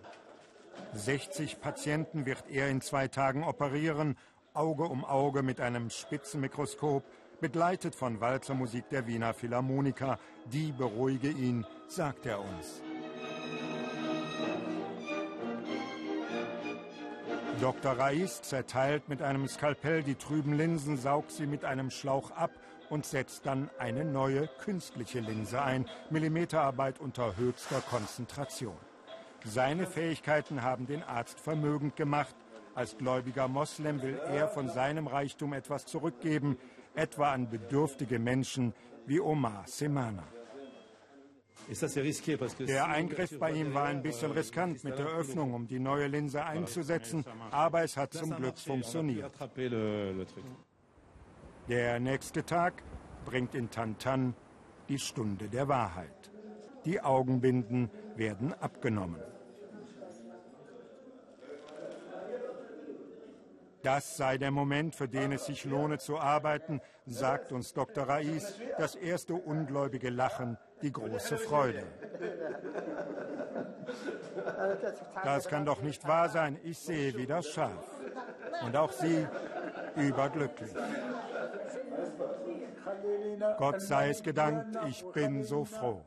60 0.95 1.61
Patienten 1.61 2.27
wird 2.27 2.45
er 2.51 2.69
in 2.69 2.81
zwei 2.81 3.09
Tagen 3.09 3.45
operieren, 3.45 4.17
Auge 4.55 4.85
um 4.85 5.05
Auge 5.05 5.43
mit 5.43 5.61
einem 5.61 5.91
Spitzenmikroskop, 5.91 7.05
begleitet 7.41 7.95
von 7.95 8.21
Walzermusik 8.21 8.89
der 8.89 9.07
Wiener 9.07 9.35
Philharmoniker. 9.35 10.19
Die 10.47 10.73
beruhige 10.73 11.29
ihn, 11.29 11.67
sagt 11.89 12.27
er 12.27 12.41
uns. 12.41 12.83
Dr. 17.61 17.93
Rais 17.93 18.43
zerteilt 18.43 19.09
mit 19.09 19.23
einem 19.23 19.49
Skalpell 19.49 20.03
die 20.03 20.17
trüben 20.17 20.53
Linsen, 20.53 20.99
saugt 20.99 21.33
sie 21.33 21.47
mit 21.47 21.65
einem 21.65 21.91
Schlauch 21.91 22.31
ab 22.33 22.51
und 22.91 23.07
setzt 23.07 23.47
dann 23.47 23.71
eine 23.79 24.05
neue 24.05 24.47
künstliche 24.47 25.21
Linse 25.21 25.63
ein. 25.63 25.87
Millimeterarbeit 26.11 27.01
unter 27.01 27.37
höchster 27.37 27.81
Konzentration. 27.81 28.77
Seine 29.47 29.87
Fähigkeiten 29.87 30.63
haben 30.63 30.87
den 30.87 31.03
Arzt 31.05 31.39
vermögend 31.39 31.95
gemacht. 31.97 32.35
Als 32.75 32.99
gläubiger 32.99 33.49
Moslem 33.49 34.03
will 34.03 34.19
er 34.19 34.49
von 34.49 34.69
seinem 34.69 35.07
Reichtum 35.07 35.53
etwas 35.53 35.87
zurückgeben, 35.87 36.59
etwa 36.95 37.33
an 37.33 37.49
bedürftige 37.49 38.19
Menschen 38.19 38.75
wie 39.07 39.21
Omar 39.21 39.65
Semana. 39.67 40.25
Der 42.59 42.87
Eingriff 42.87 43.39
bei 43.39 43.53
ihm 43.53 43.73
war 43.73 43.87
ein 43.87 44.03
bisschen 44.03 44.33
riskant 44.33 44.85
mit 44.85 44.99
der 44.99 45.07
Öffnung, 45.07 45.55
um 45.55 45.67
die 45.67 45.79
neue 45.79 46.07
Linse 46.07 46.45
einzusetzen, 46.45 47.25
aber 47.51 47.83
es 47.83 47.97
hat 47.97 48.13
zum 48.13 48.37
Glück 48.37 48.59
funktioniert. 48.59 49.33
Der 51.69 51.99
nächste 51.99 52.45
Tag 52.45 52.83
bringt 53.25 53.55
in 53.55 53.71
Tantan 53.71 54.35
die 54.89 54.99
Stunde 54.99 55.49
der 55.49 55.67
Wahrheit. 55.67 56.31
Die 56.85 57.01
Augenbinden 57.01 57.91
werden 58.17 58.53
abgenommen. 58.53 59.21
Das 63.87 64.17
sei 64.17 64.37
der 64.37 64.51
Moment, 64.51 64.97
für 64.97 65.07
den 65.07 65.31
es 65.31 65.47
sich 65.47 65.65
lohne 65.65 65.99
zu 65.99 66.19
arbeiten, 66.19 66.81
sagt 67.07 67.53
uns 67.53 67.73
Dr. 67.73 68.09
Rais. 68.09 68.59
Das 68.79 68.97
erste 68.97 69.35
ungläubige 69.35 70.11
Lachen, 70.11 70.59
die 70.83 70.91
große 70.91 71.39
Freude. 71.39 71.85
Das 75.23 75.47
kann 75.47 75.65
doch 75.65 75.83
nicht 75.83 76.05
wahr 76.05 76.29
sein. 76.31 76.59
Ich 76.65 76.81
sehe 76.81 77.17
wieder 77.17 77.45
scharf. 77.45 77.87
Und 78.65 78.77
auch 78.77 78.91
Sie 78.91 79.25
überglücklich. 79.95 80.75
Gott 83.57 83.81
sei 83.81 84.11
es 84.11 84.21
gedankt, 84.21 84.77
ich 84.89 85.05
bin 85.13 85.45
so 85.45 85.65
froh. 85.65 86.03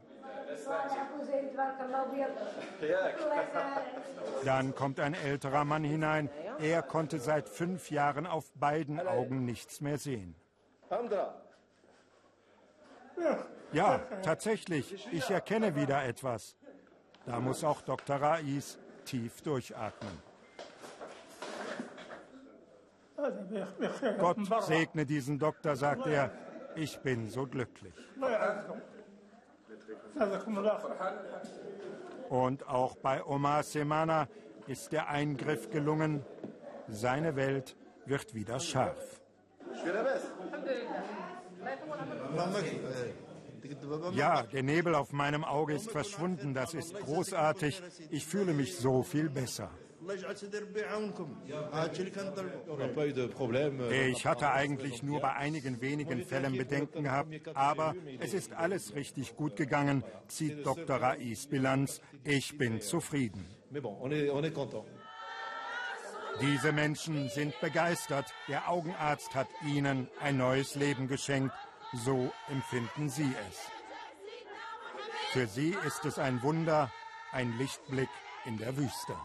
Dann 4.45 4.75
kommt 4.75 4.99
ein 4.99 5.13
älterer 5.13 5.65
Mann 5.65 5.83
hinein. 5.83 6.29
Er 6.59 6.81
konnte 6.81 7.19
seit 7.19 7.49
fünf 7.49 7.91
Jahren 7.91 8.25
auf 8.25 8.51
beiden 8.53 8.99
Augen 9.05 9.45
nichts 9.45 9.81
mehr 9.81 9.97
sehen. 9.97 10.35
Ja, 13.71 13.99
tatsächlich. 14.23 15.07
Ich 15.11 15.29
erkenne 15.29 15.75
wieder 15.75 16.03
etwas. 16.05 16.55
Da 17.25 17.39
muss 17.39 17.63
auch 17.63 17.81
Dr. 17.81 18.15
Rais 18.15 18.79
tief 19.05 19.41
durchatmen. 19.41 20.29
Gott 24.17 24.37
segne 24.63 25.05
diesen 25.05 25.37
Doktor, 25.37 25.75
sagt 25.75 26.07
er. 26.07 26.31
Ich 26.75 26.99
bin 26.99 27.29
so 27.29 27.45
glücklich. 27.45 27.93
Und 32.29 32.67
auch 32.67 32.95
bei 32.97 33.23
Omar 33.25 33.63
Semana 33.63 34.27
ist 34.67 34.91
der 34.91 35.09
Eingriff 35.09 35.69
gelungen. 35.69 36.23
Seine 36.87 37.35
Welt 37.35 37.75
wird 38.05 38.33
wieder 38.33 38.59
scharf. 38.59 39.21
Ja, 44.13 44.43
der 44.43 44.63
Nebel 44.63 44.95
auf 44.95 45.11
meinem 45.11 45.43
Auge 45.43 45.73
ist 45.73 45.91
verschwunden. 45.91 46.53
Das 46.53 46.73
ist 46.73 46.93
großartig. 46.93 47.81
Ich 48.09 48.25
fühle 48.25 48.53
mich 48.53 48.77
so 48.77 49.03
viel 49.03 49.29
besser. 49.29 49.69
Ich 53.91 54.25
hatte 54.25 54.51
eigentlich 54.51 55.03
nur 55.03 55.19
bei 55.19 55.33
einigen 55.33 55.81
wenigen 55.81 56.23
Fällen 56.23 56.57
Bedenken 56.57 57.03
gehabt, 57.03 57.29
aber 57.53 57.95
es 58.19 58.33
ist 58.33 58.53
alles 58.53 58.95
richtig 58.95 59.35
gut 59.35 59.55
gegangen, 59.55 60.03
zieht 60.27 60.65
Dr. 60.65 60.97
Rais 60.97 61.47
Bilanz. 61.47 62.01
Ich 62.23 62.57
bin 62.57 62.81
zufrieden. 62.81 63.45
Diese 66.41 66.71
Menschen 66.71 67.27
sind 67.29 67.59
begeistert. 67.59 68.33
Der 68.47 68.69
Augenarzt 68.69 69.35
hat 69.35 69.47
ihnen 69.67 70.07
ein 70.21 70.37
neues 70.37 70.75
Leben 70.75 71.07
geschenkt. 71.07 71.53
So 72.05 72.31
empfinden 72.47 73.09
sie 73.09 73.33
es. 73.49 73.59
Für 75.31 75.47
sie 75.47 75.75
ist 75.85 76.05
es 76.05 76.17
ein 76.17 76.41
Wunder, 76.41 76.91
ein 77.31 77.57
Lichtblick 77.57 78.09
in 78.45 78.57
der 78.57 78.77
Wüste. 78.77 79.15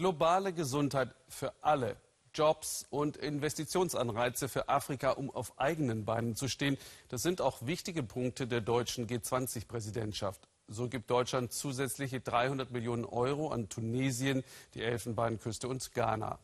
Globale 0.00 0.54
Gesundheit 0.54 1.14
für 1.28 1.52
alle. 1.60 1.94
Jobs 2.32 2.86
und 2.88 3.18
Investitionsanreize 3.18 4.48
für 4.48 4.70
Afrika, 4.70 5.10
um 5.10 5.30
auf 5.30 5.58
eigenen 5.58 6.06
Beinen 6.06 6.34
zu 6.34 6.48
stehen. 6.48 6.78
Das 7.10 7.22
sind 7.22 7.42
auch 7.42 7.66
wichtige 7.66 8.02
Punkte 8.02 8.46
der 8.46 8.62
deutschen 8.62 9.06
G20-Präsidentschaft. 9.06 10.48
So 10.68 10.88
gibt 10.88 11.10
Deutschland 11.10 11.52
zusätzliche 11.52 12.20
300 12.20 12.70
Millionen 12.70 13.04
Euro 13.04 13.50
an 13.50 13.68
Tunesien, 13.68 14.42
die 14.72 14.80
Elfenbeinküste 14.80 15.68
und 15.68 15.92
Ghana. 15.92 16.38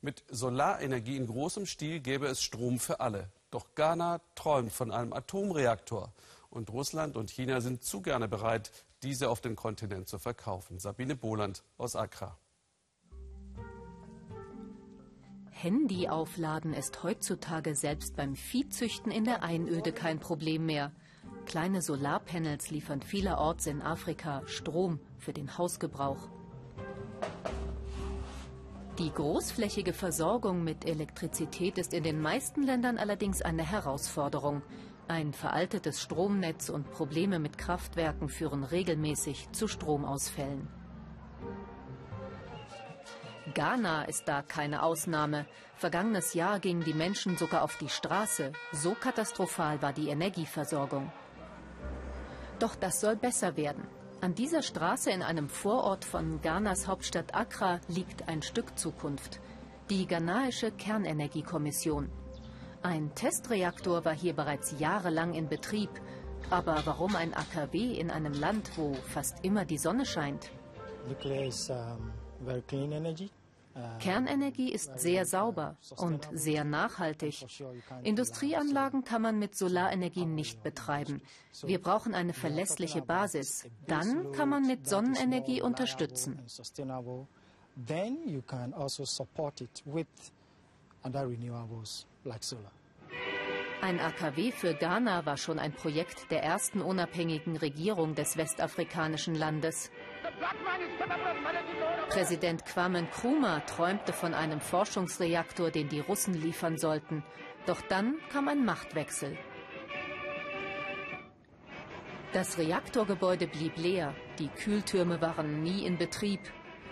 Mit 0.00 0.24
Solarenergie 0.28 1.16
in 1.16 1.28
großem 1.28 1.66
Stil 1.66 2.00
gäbe 2.00 2.26
es 2.26 2.42
Strom 2.42 2.80
für 2.80 2.98
alle. 2.98 3.30
Doch 3.52 3.66
Ghana 3.76 4.20
träumt 4.34 4.72
von 4.72 4.90
einem 4.90 5.12
Atomreaktor. 5.12 6.12
Und 6.50 6.70
Russland 6.70 7.16
und 7.16 7.30
China 7.30 7.60
sind 7.60 7.84
zu 7.84 8.00
gerne 8.00 8.26
bereit, 8.26 8.72
diese 9.04 9.30
auf 9.30 9.40
dem 9.40 9.54
Kontinent 9.54 10.08
zu 10.08 10.18
verkaufen. 10.18 10.80
Sabine 10.80 11.14
Boland 11.14 11.62
aus 11.78 11.94
Accra. 11.94 12.36
Handy 15.66 16.06
aufladen 16.06 16.72
ist 16.72 17.02
heutzutage 17.02 17.74
selbst 17.74 18.14
beim 18.14 18.36
Viehzüchten 18.36 19.10
in 19.10 19.24
der 19.24 19.42
Einöde 19.42 19.90
kein 19.90 20.20
Problem 20.20 20.64
mehr. 20.64 20.92
Kleine 21.44 21.82
Solarpanels 21.82 22.70
liefern 22.70 23.02
vielerorts 23.02 23.66
in 23.66 23.82
Afrika 23.82 24.42
Strom 24.46 25.00
für 25.18 25.32
den 25.32 25.58
Hausgebrauch. 25.58 26.28
Die 29.00 29.10
großflächige 29.10 29.92
Versorgung 29.92 30.62
mit 30.62 30.84
Elektrizität 30.84 31.78
ist 31.78 31.94
in 31.94 32.04
den 32.04 32.20
meisten 32.20 32.62
Ländern 32.62 32.96
allerdings 32.96 33.42
eine 33.42 33.68
Herausforderung. 33.68 34.62
Ein 35.08 35.32
veraltetes 35.32 36.00
Stromnetz 36.00 36.68
und 36.68 36.92
Probleme 36.92 37.40
mit 37.40 37.58
Kraftwerken 37.58 38.28
führen 38.28 38.62
regelmäßig 38.62 39.50
zu 39.50 39.66
Stromausfällen. 39.66 40.68
Ghana 43.54 44.04
ist 44.04 44.26
da 44.26 44.42
keine 44.42 44.82
Ausnahme. 44.82 45.46
Vergangenes 45.76 46.34
Jahr 46.34 46.58
gingen 46.58 46.84
die 46.84 46.94
Menschen 46.94 47.36
sogar 47.36 47.62
auf 47.62 47.76
die 47.78 47.88
Straße. 47.88 48.52
So 48.72 48.94
katastrophal 48.94 49.80
war 49.82 49.92
die 49.92 50.08
Energieversorgung. 50.08 51.12
Doch 52.58 52.74
das 52.74 53.00
soll 53.00 53.16
besser 53.16 53.56
werden. 53.56 53.86
An 54.20 54.34
dieser 54.34 54.62
Straße 54.62 55.10
in 55.10 55.22
einem 55.22 55.48
Vorort 55.48 56.04
von 56.04 56.40
Ghanas 56.40 56.88
Hauptstadt 56.88 57.34
Accra 57.34 57.80
liegt 57.86 58.28
ein 58.28 58.42
Stück 58.42 58.78
Zukunft. 58.78 59.40
Die 59.90 60.06
ghanaische 60.06 60.72
Kernenergiekommission. 60.72 62.10
Ein 62.82 63.14
Testreaktor 63.14 64.04
war 64.04 64.14
hier 64.14 64.32
bereits 64.32 64.74
jahrelang 64.78 65.34
in 65.34 65.48
Betrieb. 65.48 65.90
Aber 66.50 66.80
warum 66.84 67.14
ein 67.14 67.34
AKW 67.34 67.98
in 67.98 68.10
einem 68.10 68.32
Land, 68.32 68.70
wo 68.76 68.94
fast 68.94 69.44
immer 69.44 69.64
die 69.64 69.78
Sonne 69.78 70.06
scheint? 70.06 70.50
Nuclear 71.08 71.46
is 71.46 71.70
um, 71.70 72.12
very 72.44 72.62
clean 72.62 72.92
energy. 72.92 73.30
Kernenergie 74.00 74.72
ist 74.72 74.98
sehr 74.98 75.26
sauber 75.26 75.76
und 75.96 76.28
sehr 76.32 76.64
nachhaltig. 76.64 77.46
Industrieanlagen 78.02 79.04
kann 79.04 79.22
man 79.22 79.38
mit 79.38 79.56
Solarenergie 79.56 80.26
nicht 80.26 80.62
betreiben. 80.62 81.20
Wir 81.62 81.80
brauchen 81.80 82.14
eine 82.14 82.32
verlässliche 82.32 83.02
Basis. 83.02 83.68
Dann 83.86 84.32
kann 84.32 84.48
man 84.48 84.66
mit 84.66 84.88
Sonnenenergie 84.88 85.62
unterstützen. 85.62 86.40
Then 87.86 88.26
you 88.26 88.40
can 88.40 88.72
also 88.72 89.04
support 89.04 89.60
it 89.60 89.82
with 89.84 90.06
other 91.04 91.28
renewables 91.28 92.06
like 92.24 92.42
solar. 92.42 92.72
Ein 93.82 94.00
AKW 94.00 94.50
für 94.52 94.74
Ghana 94.74 95.26
war 95.26 95.36
schon 95.36 95.58
ein 95.58 95.72
Projekt 95.72 96.30
der 96.30 96.42
ersten 96.42 96.80
unabhängigen 96.80 97.58
Regierung 97.58 98.14
des 98.14 98.38
westafrikanischen 98.38 99.34
Landes. 99.34 99.90
Präsident 102.08 102.64
Kwame 102.64 103.02
Nkrumah 103.02 103.60
träumte 103.66 104.12
von 104.12 104.34
einem 104.34 104.60
Forschungsreaktor, 104.60 105.70
den 105.70 105.88
die 105.88 106.00
Russen 106.00 106.34
liefern 106.34 106.78
sollten. 106.78 107.24
Doch 107.66 107.80
dann 107.82 108.16
kam 108.30 108.48
ein 108.48 108.64
Machtwechsel. 108.64 109.36
Das 112.32 112.58
Reaktorgebäude 112.58 113.46
blieb 113.46 113.76
leer, 113.76 114.14
die 114.38 114.48
Kühltürme 114.48 115.20
waren 115.20 115.62
nie 115.62 115.86
in 115.86 115.96
Betrieb. 115.96 116.40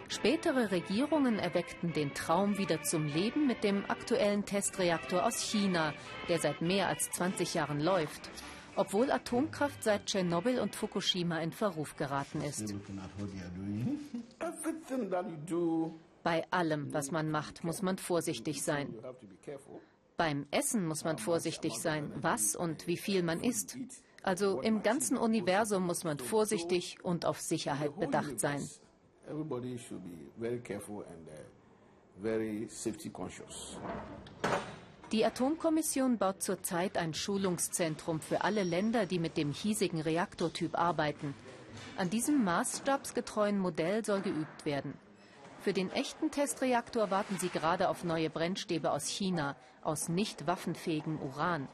Spätere 0.09 0.71
Regierungen 0.71 1.39
erweckten 1.39 1.93
den 1.93 2.15
Traum 2.15 2.57
wieder 2.59 2.83
zum 2.83 3.07
Leben 3.07 3.47
mit 3.47 3.65
dem 3.65 3.85
aktuellen 3.89 4.45
Testreaktor 4.45 5.25
aus 5.25 5.43
China, 5.43 5.93
der 6.29 6.39
seit 6.39 6.61
mehr 6.61 6.89
als 6.89 7.11
20 7.11 7.55
Jahren 7.55 7.81
läuft 7.81 8.31
obwohl 8.76 9.11
Atomkraft 9.11 9.83
seit 9.83 10.07
Tschernobyl 10.07 10.61
und 10.61 10.76
Fukushima 10.76 11.40
in 11.40 11.52
Verruf 11.52 11.97
geraten 11.97 12.40
ist. 12.40 12.75
Bei 16.23 16.50
allem, 16.50 16.93
was 16.95 17.10
man 17.10 17.30
macht, 17.30 17.65
muss 17.65 17.82
man 17.82 17.99
vorsichtig 17.99 18.63
sein. 18.63 18.95
Beim 20.17 20.47
Essen 20.50 20.87
muss 20.87 21.04
man 21.04 21.19
vorsichtig 21.19 21.78
sein, 21.78 22.13
was 22.17 22.56
und 22.56 22.87
wie 22.87 22.97
viel 22.97 23.23
man 23.23 23.43
isst. 23.43 23.76
Also 24.23 24.63
im 24.63 24.82
ganzen 24.82 25.19
Universum 25.19 25.84
muss 25.84 26.04
man 26.04 26.19
vorsichtig 26.19 26.97
und 27.02 27.26
auf 27.26 27.41
Sicherheit 27.41 27.99
bedacht 27.99 28.41
sein. 28.41 28.67
Everybody 29.28 29.78
should 29.78 30.02
be 30.02 30.30
very 30.39 30.60
careful 30.60 31.04
and 31.04 31.28
uh, 31.28 32.23
very 32.23 32.67
safety 32.69 33.08
conscious. 33.08 33.78
Die 35.15 35.25
Atomkommission 35.25 36.19
baut 36.19 36.43
zurzeit 36.43 36.99
ein 36.99 37.15
Schulungszentrum 37.15 38.21
für 38.21 38.43
alle 38.43 38.65
Länder, 38.65 39.07
die 39.07 39.21
mit 39.21 39.37
dem 39.37 39.53
hiesigen 39.53 40.00
Reaktortyp 40.00 40.77
arbeiten. 40.77 41.37
An 41.97 42.11
diesem 42.11 42.43
maßstabsgetreuen 42.43 43.61
Modell 43.61 44.05
soll 44.05 44.23
geübt 44.23 44.65
werden. 44.65 44.93
Für 45.61 45.73
den 45.73 45.93
echten 45.93 46.33
Testreaktor 46.33 47.13
warten 47.13 47.39
sie 47.39 47.49
gerade 47.49 47.91
auf 47.91 48.03
neue 48.03 48.29
Brennstäbe 48.29 48.91
aus 48.91 49.07
China, 49.07 49.55
aus 49.83 50.09
nicht 50.09 50.49
waffenfähigem 50.49 51.21
Uran. 51.23 51.69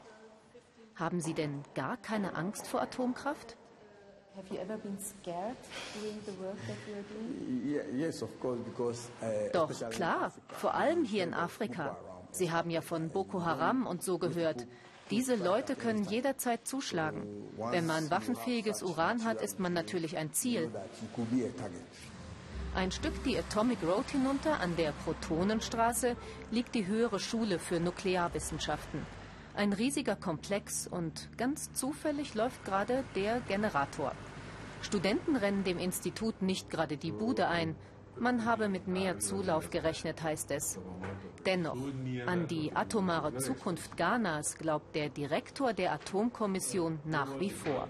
Haben 0.93 1.19
Sie 1.19 1.33
denn 1.33 1.63
gar 1.73 1.97
keine 1.97 2.35
Angst 2.35 2.67
vor 2.67 2.79
Atomkraft? 2.79 3.57
Doch, 9.51 9.89
klar, 9.89 10.31
vor 10.49 10.75
allem 10.75 11.03
hier 11.05 11.23
in 11.23 11.33
Afrika. 11.33 11.97
Sie 12.31 12.51
haben 12.51 12.69
ja 12.69 12.81
von 12.81 13.09
Boko 13.09 13.43
Haram 13.43 13.85
und 13.85 14.03
so 14.03 14.17
gehört. 14.17 14.65
Diese 15.09 15.35
Leute 15.35 15.75
können 15.75 16.05
jederzeit 16.05 16.65
zuschlagen. 16.65 17.27
Wenn 17.57 17.85
man 17.85 18.09
waffenfähiges 18.09 18.81
Uran 18.81 19.25
hat, 19.25 19.41
ist 19.41 19.59
man 19.59 19.73
natürlich 19.73 20.17
ein 20.17 20.31
Ziel. 20.31 20.71
Ein 22.73 22.91
Stück 22.91 23.21
die 23.25 23.37
Atomic 23.37 23.83
Road 23.83 24.09
hinunter 24.09 24.61
an 24.61 24.77
der 24.77 24.93
Protonenstraße 25.03 26.15
liegt 26.51 26.73
die 26.73 26.87
Höhere 26.87 27.19
Schule 27.19 27.59
für 27.59 27.81
Nuklearwissenschaften. 27.81 29.05
Ein 29.53 29.73
riesiger 29.73 30.15
Komplex 30.15 30.87
und 30.87 31.27
ganz 31.37 31.73
zufällig 31.73 32.33
läuft 32.33 32.63
gerade 32.63 33.03
der 33.15 33.41
Generator. 33.41 34.13
Studenten 34.81 35.35
rennen 35.35 35.65
dem 35.65 35.77
Institut 35.77 36.41
nicht 36.41 36.69
gerade 36.69 36.95
die 36.95 37.11
Bude 37.11 37.49
ein, 37.49 37.75
man 38.21 38.45
habe 38.45 38.69
mit 38.69 38.87
mehr 38.87 39.19
Zulauf 39.19 39.69
gerechnet, 39.69 40.21
heißt 40.21 40.51
es. 40.51 40.79
Dennoch, 41.45 41.77
an 42.27 42.47
die 42.47 42.73
atomare 42.73 43.35
Zukunft 43.37 43.97
Ghanas 43.97 44.57
glaubt 44.57 44.95
der 44.95 45.09
Direktor 45.09 45.73
der 45.73 45.91
Atomkommission 45.93 46.99
nach 47.03 47.39
wie 47.39 47.49
vor. 47.49 47.89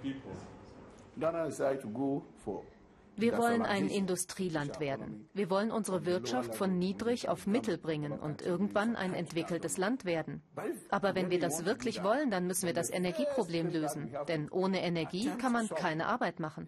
Wir 3.17 3.38
wollen 3.38 3.63
ein 3.63 3.88
Industrieland 3.89 4.80
werden. 4.80 5.30
Wir 5.34 5.50
wollen 5.50 5.70
unsere 5.70 6.06
Wirtschaft 6.06 6.56
von 6.56 6.80
niedrig 6.80 7.28
auf 7.28 7.46
mittel 7.46 7.78
bringen 7.78 8.13
und 8.13 8.41
irgendwann 8.41 8.96
ein 8.96 9.13
entwickeltes 9.13 9.78
Land 9.78 10.06
werden. 10.06 10.41
Aber 10.89 11.13
wenn 11.13 11.30
wir 11.30 11.39
das 11.39 11.65
wirklich 11.65 12.04
wollen, 12.04 12.32
dann 12.32 12.48
müssen 12.48 12.65
wir 12.65 12.74
das 12.74 12.89
Energieproblem 12.89 13.70
lösen. 13.70 14.15
Denn 14.30 14.50
ohne 14.50 14.82
Energie 14.82 15.30
kann 15.38 15.52
man 15.52 15.67
keine 15.67 16.08
Arbeit 16.08 16.39
machen. 16.39 16.67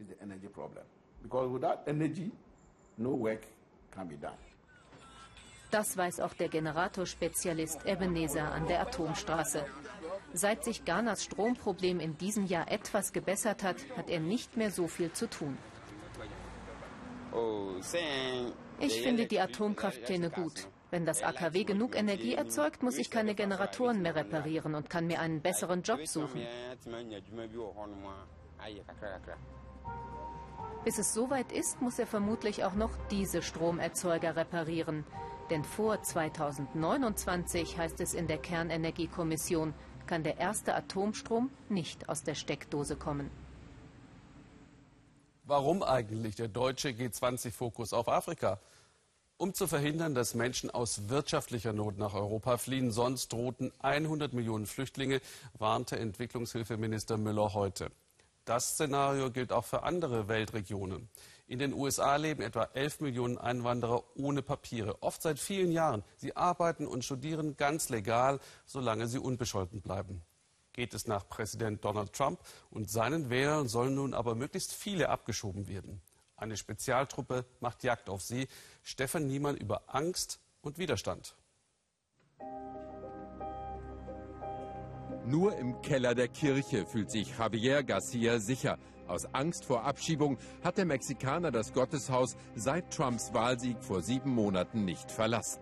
No 2.95 3.19
work 3.19 3.47
Das 5.71 5.97
weiß 5.97 6.19
auch 6.19 6.34
der 6.34 6.49
Generatorspezialist 6.49 7.86
Ebenezer 7.86 8.51
an 8.51 8.67
der 8.67 8.82
Atomstraße. 8.82 9.65
Seit 10.34 10.63
sich 10.63 10.86
Ghanas 10.86 11.23
Stromproblem 11.23 11.99
in 11.99 12.17
diesem 12.17 12.45
Jahr 12.45 12.71
etwas 12.71 13.13
gebessert 13.13 13.63
hat, 13.63 13.77
hat 13.97 14.10
er 14.10 14.19
nicht 14.19 14.58
mehr 14.58 14.71
so 14.71 14.88
viel 14.88 15.12
zu 15.12 15.27
tun. 15.27 15.58
Ich 18.79 19.01
finde 19.01 19.25
die 19.25 19.39
Atomkraftpläne 19.39 20.29
gut. 20.29 20.67
Wenn 20.91 21.08
das 21.08 21.23
AKW 21.23 21.63
genug 21.63 21.95
Energie 21.95 22.36
erzeugt, 22.36 22.84
muss 22.84 22.99
ich 22.99 23.10
keine 23.10 23.34
Generatoren 23.34 24.03
mehr 24.03 24.15
reparieren 24.15 24.75
und 24.75 24.91
kann 24.91 25.08
mir 25.08 25.19
einen 25.19 25.41
besseren 25.41 25.82
Job 25.82 26.06
suchen. 26.06 26.45
Bis 30.84 30.98
es 30.98 31.13
soweit 31.13 31.54
ist, 31.54 31.82
muss 31.82 31.98
er 31.98 32.08
vermutlich 32.08 32.65
auch 32.65 32.74
noch 32.74 32.91
diese 33.10 33.41
Stromerzeuger 33.41 34.36
reparieren. 34.36 35.06
Denn 35.50 35.63
vor 35.63 36.02
2029, 36.02 37.78
heißt 37.78 38.02
es 38.02 38.13
in 38.13 38.28
der 38.28 38.38
Kernenergiekommission, 38.38 39.74
kann 40.08 40.24
der 40.24 40.39
erste 40.39 40.76
Atomstrom 40.76 41.50
nicht 41.69 42.10
aus 42.10 42.24
der 42.24 42.36
Steckdose 42.36 42.98
kommen. 42.98 43.32
Warum 45.46 45.84
eigentlich 45.84 46.36
der 46.36 46.50
deutsche 46.50 46.89
G20-Fokus 46.89 47.93
auf 47.93 48.10
Afrika? 48.10 48.60
Um 49.38 49.54
zu 49.54 49.67
verhindern, 49.67 50.15
dass 50.15 50.36
Menschen 50.36 50.69
aus 50.69 51.10
wirtschaftlicher 51.10 51.74
Not 51.74 51.98
nach 51.98 52.13
Europa 52.13 52.58
fliehen, 52.58 52.91
sonst 52.91 53.32
drohten 53.32 53.72
100 53.80 54.34
Millionen 54.34 54.65
Flüchtlinge, 54.65 55.22
warnte 55.58 55.98
Entwicklungshilfeminister 55.98 57.17
Müller 57.17 57.54
heute. 57.54 57.89
Das 58.45 58.73
Szenario 58.73 59.32
gilt 59.32 59.53
auch 59.53 59.63
für 59.63 59.84
andere 59.84 60.27
Weltregionen. 60.27 61.10
In 61.47 61.60
den 61.60 61.73
USA 61.73 62.17
leben 62.17 62.41
etwa 62.41 62.63
11 62.73 62.99
Millionen 62.99 63.38
Einwanderer 63.38 64.03
ohne 64.15 64.41
Papiere, 64.41 65.01
oft 65.01 65.21
seit 65.21 65.39
vielen 65.39 65.71
Jahren. 65.71 66.03
Sie 66.17 66.36
arbeiten 66.36 66.86
und 66.86 67.06
studieren 67.06 67.56
ganz 67.56 67.89
legal, 67.89 68.39
solange 68.65 69.08
sie 69.08 69.19
unbescholten 69.19 69.82
bleiben. 69.82 70.21
Geht 70.73 70.93
es 70.93 71.08
nach 71.08 71.29
Präsident 71.29 71.86
Donald 71.86 72.13
Trump 72.13 72.39
und 72.69 72.89
seinen 72.89 73.29
Wählern 73.29 73.67
sollen 73.67 73.95
nun 73.95 74.13
aber 74.13 74.36
möglichst 74.36 74.73
viele 74.73 75.10
abgeschoben 75.10 75.67
werden. 75.67 76.01
Eine 76.36 76.58
Spezialtruppe 76.58 77.45
macht 77.62 77.84
Jagd 77.84 78.10
auf 78.10 78.21
sie. 78.21 78.47
Stefan 78.82 79.27
Niemann 79.27 79.56
über 79.56 79.84
Angst 79.88 80.39
und 80.62 80.77
Widerstand. 80.77 81.36
Nur 85.25 85.57
im 85.57 85.81
Keller 85.81 86.15
der 86.15 86.27
Kirche 86.27 86.86
fühlt 86.86 87.09
sich 87.09 87.38
Javier 87.38 87.83
Garcia 87.83 88.39
sicher. 88.39 88.77
Aus 89.07 89.25
Angst 89.33 89.63
vor 89.63 89.83
Abschiebung 89.83 90.38
hat 90.63 90.77
der 90.77 90.86
Mexikaner 90.86 91.49
das 91.51 91.71
Gotteshaus 91.71 92.36
seit 92.55 92.91
Trumps 92.91 93.33
Wahlsieg 93.33 93.81
vor 93.81 94.01
sieben 94.01 94.31
Monaten 94.31 94.83
nicht 94.83 95.12
verlassen. 95.12 95.62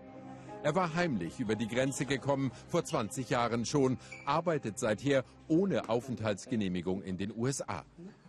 Er 0.64 0.74
war 0.74 0.94
heimlich 0.94 1.38
über 1.40 1.54
die 1.54 1.68
Grenze 1.68 2.06
gekommen, 2.06 2.50
vor 2.68 2.84
20 2.84 3.30
Jahren 3.30 3.64
schon, 3.64 3.98
arbeitet 4.26 4.78
seither 4.78 5.24
ohne 5.48 5.88
Aufenthaltsgenehmigung 5.88 7.02
in 7.02 7.16
den 7.16 7.32
USA. 7.36 7.84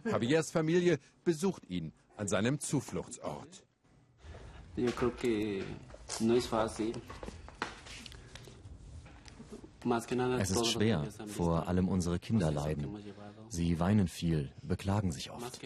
Javiers 0.06 0.52
Familie 0.52 1.00
besucht 1.24 1.69
ihn 1.69 1.93
an 2.15 2.28
seinem 2.28 2.60
Zufluchtsort. 2.60 3.63
Ich 4.76 4.96
que 5.19 5.63
no 6.19 6.39
es 10.39 10.52
ist 10.52 10.67
schwer, 10.67 11.04
vor 11.28 11.67
allem 11.67 11.88
unsere 11.88 12.19
Kinder 12.19 12.52
leiden. 12.52 12.88
Sie 13.50 13.80
weinen 13.80 14.08
viel, 14.08 14.52
beklagen 14.62 15.12
sich 15.12 15.32
oft. 15.32 15.60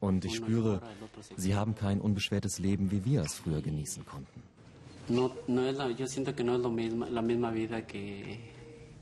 Und 0.00 0.24
ich 0.24 0.36
spüre, 0.36 0.82
sie 1.36 1.54
haben 1.54 1.74
kein 1.74 2.00
unbeschwertes 2.00 2.58
Leben, 2.58 2.90
wie 2.90 3.04
wir 3.04 3.22
es 3.22 3.34
früher 3.34 3.62
genießen 3.62 4.04
konnten. 4.04 4.42
Yo 5.08 6.06
siento 6.06 6.34
que 6.34 6.42
no 6.42 6.56
es 6.56 7.10
la 7.12 7.22
misma 7.22 7.52
vida 7.52 7.86
que, 7.86 8.40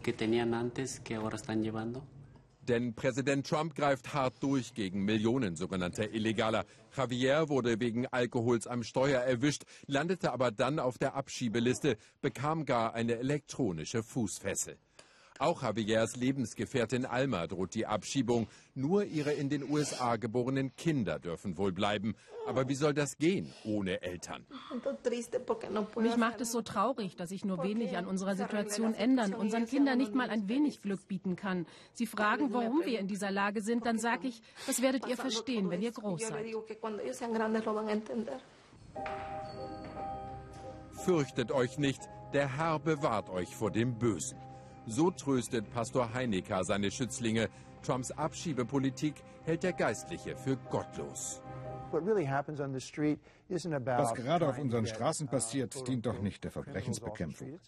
que 0.03 0.13
tenían 0.13 0.53
antes, 0.53 1.01
que 1.01 1.15
ahora 1.15 1.37
están 1.37 1.63
llevando. 1.63 2.03
Denn 2.69 2.95
Präsident 2.95 3.47
Trump 3.47 3.75
greift 3.75 4.15
hart 4.15 4.43
durch 4.43 4.73
gegen 4.73 5.05
Millionen 5.05 5.55
sogenannter 5.55 6.11
Illegaler. 6.13 6.65
Javier 6.97 7.49
wurde 7.49 7.79
wegen 7.79 8.07
Alkohols 8.07 8.67
am 8.67 8.83
Steuer 8.83 9.21
erwischt, 9.21 9.65
landete 9.87 10.33
aber 10.33 10.51
dann 10.51 10.79
auf 10.79 10.97
der 10.97 11.15
Abschiebeliste, 11.15 11.99
bekam 12.23 12.65
gar 12.65 12.95
eine 12.95 13.17
elektronische 13.17 14.03
Fußfessel. 14.03 14.79
Auch 15.41 15.63
Javiers 15.63 16.15
Lebensgefährtin 16.15 17.07
Alma 17.07 17.49
droht 17.49 17.75
die 17.75 17.87
Abschiebung. 17.87 18.47
Nur 18.75 19.05
ihre 19.05 19.33
in 19.33 19.49
den 19.49 19.69
USA 19.69 20.15
geborenen 20.15 20.77
Kinder 20.77 21.19
dürfen 21.19 21.59
wohl 21.59 21.73
bleiben. 21.73 22.15
Aber 22.47 22.69
wie 22.69 22.77
soll 22.77 22.95
das 22.95 23.19
gehen 23.19 23.53
ohne 23.65 24.01
Eltern? 24.03 24.47
Mich 25.97 26.17
macht 26.17 26.41
es 26.41 26.53
so 26.53 26.63
traurig, 26.63 27.17
dass 27.17 27.33
ich 27.33 27.45
nur 27.45 27.65
wenig 27.65 27.97
an 27.97 28.07
unserer 28.07 28.37
Situation 28.37 28.95
ändern, 28.95 29.35
unseren 29.35 29.67
Kindern 29.67 29.99
nicht 29.99 30.15
mal 30.15 30.31
ein 30.31 30.49
wenig 30.49 30.83
Glück 30.83 31.09
bieten 31.09 31.35
kann. 31.35 31.67
Sie 31.93 32.07
fragen, 32.07 32.53
warum 32.53 32.85
wir 32.85 33.01
in 33.01 33.09
dieser 33.09 33.33
Lage 33.33 33.61
sind, 33.61 33.87
dann 33.87 33.99
sage 33.99 34.29
ich, 34.29 34.41
das 34.69 34.83
werdet 34.83 35.07
ihr 35.09 35.17
verstehen, 35.17 35.69
wenn 35.69 35.83
ihr 35.83 35.93
groß 35.93 36.29
seid. 36.29 36.47
Fürchtet 41.05 41.51
euch 41.51 41.79
nicht, 41.79 42.01
der 42.33 42.57
Herr 42.57 42.79
bewahrt 42.79 43.31
euch 43.31 43.57
vor 43.57 43.73
dem 43.73 43.99
Bösen. 43.99 44.39
So 44.87 45.11
tröstet 45.11 45.71
Pastor 45.71 46.13
Heinecker 46.13 46.65
seine 46.65 46.91
Schützlinge. 46.91 47.49
Trumps 47.83 48.11
Abschiebepolitik 48.11 49.15
hält 49.45 49.63
der 49.63 49.73
Geistliche 49.73 50.37
für 50.37 50.57
gottlos. 50.57 51.43
Was 51.91 54.15
gerade 54.15 54.49
auf 54.49 54.59
unseren 54.59 54.87
Straßen 54.87 55.29
passiert, 55.29 55.87
dient 55.87 56.07
doch 56.07 56.21
nicht 56.21 56.43
der 56.43 56.51
Verbrechensbekämpfung. 56.51 57.61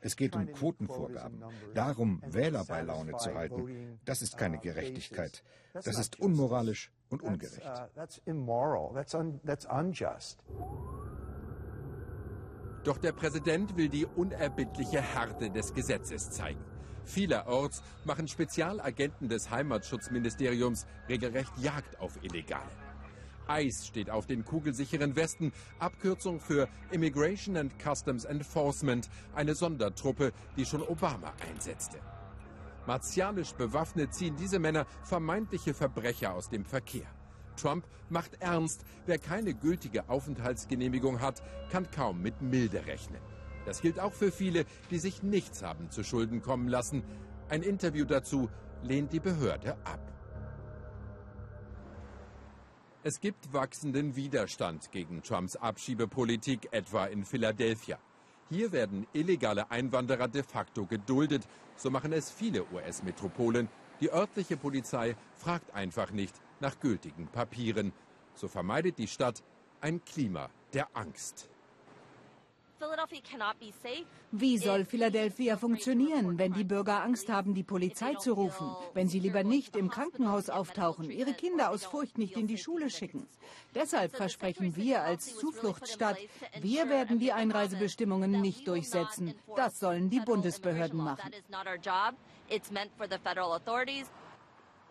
Es 0.00 0.16
geht 0.16 0.36
um 0.36 0.46
Quotenvorgaben, 0.52 1.42
darum, 1.74 2.22
Wähler 2.26 2.64
bei 2.64 2.82
Laune 2.82 3.16
zu 3.16 3.34
halten. 3.34 3.98
Das 4.04 4.22
ist 4.22 4.38
keine 4.38 4.58
Gerechtigkeit. 4.58 5.42
Das 5.72 5.98
ist 5.98 6.20
unmoralisch 6.20 6.92
und 7.08 7.22
ungerecht. 7.22 7.72
Doch 12.84 12.98
der 12.98 13.12
Präsident 13.12 13.76
will 13.76 13.88
die 13.88 14.06
unerbittliche 14.06 15.00
Härte 15.00 15.50
des 15.50 15.72
Gesetzes 15.72 16.30
zeigen. 16.30 16.64
Vielerorts 17.04 17.82
machen 18.04 18.26
Spezialagenten 18.26 19.28
des 19.28 19.50
Heimatschutzministeriums 19.50 20.86
regelrecht 21.08 21.52
Jagd 21.58 22.00
auf 22.00 22.22
Illegale. 22.22 22.70
ICE 23.48 23.86
steht 23.86 24.10
auf 24.10 24.26
den 24.26 24.44
kugelsicheren 24.44 25.14
Westen, 25.16 25.52
Abkürzung 25.78 26.40
für 26.40 26.68
Immigration 26.90 27.56
and 27.56 27.72
Customs 27.78 28.24
Enforcement, 28.24 29.08
eine 29.34 29.54
Sondertruppe, 29.54 30.32
die 30.56 30.64
schon 30.64 30.82
Obama 30.82 31.32
einsetzte. 31.50 31.98
Martialisch 32.86 33.52
bewaffnet 33.52 34.14
ziehen 34.14 34.36
diese 34.36 34.58
Männer 34.58 34.86
vermeintliche 35.04 35.74
Verbrecher 35.74 36.34
aus 36.34 36.48
dem 36.50 36.64
Verkehr. 36.64 37.06
Trump 37.56 37.86
macht 38.08 38.40
ernst, 38.40 38.84
wer 39.06 39.18
keine 39.18 39.54
gültige 39.54 40.08
Aufenthaltsgenehmigung 40.08 41.20
hat, 41.20 41.42
kann 41.70 41.90
kaum 41.90 42.20
mit 42.20 42.42
Milde 42.42 42.86
rechnen. 42.86 43.20
Das 43.64 43.80
gilt 43.80 44.00
auch 44.00 44.12
für 44.12 44.32
viele, 44.32 44.64
die 44.90 44.98
sich 44.98 45.22
nichts 45.22 45.62
haben 45.62 45.90
zu 45.90 46.02
Schulden 46.02 46.42
kommen 46.42 46.68
lassen. 46.68 47.04
Ein 47.48 47.62
Interview 47.62 48.04
dazu 48.04 48.50
lehnt 48.82 49.12
die 49.12 49.20
Behörde 49.20 49.76
ab. 49.84 50.00
Es 53.04 53.18
gibt 53.18 53.52
wachsenden 53.52 54.14
Widerstand 54.14 54.92
gegen 54.92 55.22
Trumps 55.22 55.56
Abschiebepolitik, 55.56 56.68
etwa 56.70 57.06
in 57.06 57.24
Philadelphia. 57.24 57.98
Hier 58.48 58.70
werden 58.70 59.06
illegale 59.12 59.70
Einwanderer 59.70 60.28
de 60.28 60.42
facto 60.42 60.86
geduldet. 60.86 61.48
So 61.74 61.90
machen 61.90 62.12
es 62.12 62.30
viele 62.30 62.64
US-Metropolen. 62.72 63.68
Die 64.00 64.12
örtliche 64.12 64.56
Polizei 64.56 65.16
fragt 65.34 65.74
einfach 65.74 66.12
nicht, 66.12 66.34
nach 66.62 66.80
gültigen 66.80 67.26
Papieren. 67.26 67.92
So 68.34 68.48
vermeidet 68.48 68.96
die 68.96 69.08
Stadt 69.08 69.42
ein 69.82 70.02
Klima 70.04 70.48
der 70.72 70.88
Angst. 70.94 71.50
Wie 74.32 74.58
soll 74.58 74.84
Philadelphia 74.84 75.56
funktionieren, 75.56 76.36
wenn 76.36 76.52
die 76.52 76.64
Bürger 76.64 77.02
Angst 77.02 77.28
haben, 77.28 77.54
die 77.54 77.62
Polizei 77.62 78.14
zu 78.14 78.32
rufen, 78.32 78.74
wenn 78.92 79.08
sie 79.08 79.20
lieber 79.20 79.44
nicht 79.44 79.76
im 79.76 79.88
Krankenhaus 79.88 80.50
auftauchen, 80.50 81.10
ihre 81.10 81.32
Kinder 81.32 81.70
aus 81.70 81.84
Furcht 81.84 82.18
nicht 82.18 82.36
in 82.36 82.48
die 82.48 82.58
Schule 82.58 82.90
schicken? 82.90 83.28
Deshalb 83.74 84.16
versprechen 84.16 84.74
wir 84.74 85.02
als 85.02 85.36
Zufluchtsstadt, 85.36 86.18
wir 86.60 86.88
werden 86.88 87.20
die 87.20 87.32
Einreisebestimmungen 87.32 88.40
nicht 88.40 88.66
durchsetzen. 88.66 89.34
Das 89.54 89.78
sollen 89.78 90.10
die 90.10 90.20
Bundesbehörden 90.20 90.98
machen. 90.98 91.30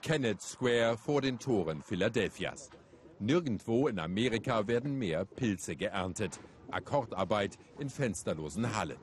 Kenneth 0.01 0.41
Square 0.41 0.97
vor 0.97 1.21
den 1.21 1.37
Toren 1.37 1.83
Philadelphias. 1.83 2.71
Nirgendwo 3.19 3.87
in 3.87 3.99
Amerika 3.99 4.67
werden 4.67 4.97
mehr 4.97 5.25
Pilze 5.25 5.75
geerntet. 5.75 6.39
Akkordarbeit 6.71 7.59
in 7.77 7.87
fensterlosen 7.87 8.75
Hallen. 8.75 8.97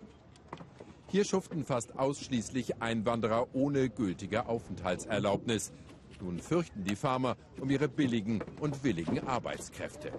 Hier 1.07 1.25
schuften 1.25 1.65
fast 1.65 1.97
ausschließlich 1.97 2.83
Einwanderer 2.83 3.47
ohne 3.55 3.91
gültige 3.91 4.47
Aufenthaltserlaubnis. 4.47 5.73
Nun 6.21 6.41
fürchten 6.41 6.83
die 6.83 6.97
Farmer 6.97 7.37
um 7.61 7.71
ihre 7.71 7.89
billigen 7.89 8.43
und 8.61 8.83
willigen 8.83 9.21
Arbeitskräfte. 9.21 10.11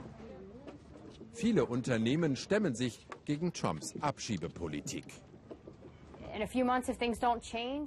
Viele 1.34 1.66
Unternehmen 1.66 2.38
stemmen 2.38 2.74
sich 2.74 3.06
gegen 3.26 3.52
Trumps 3.52 3.96
Abschiebepolitik. 4.00 5.06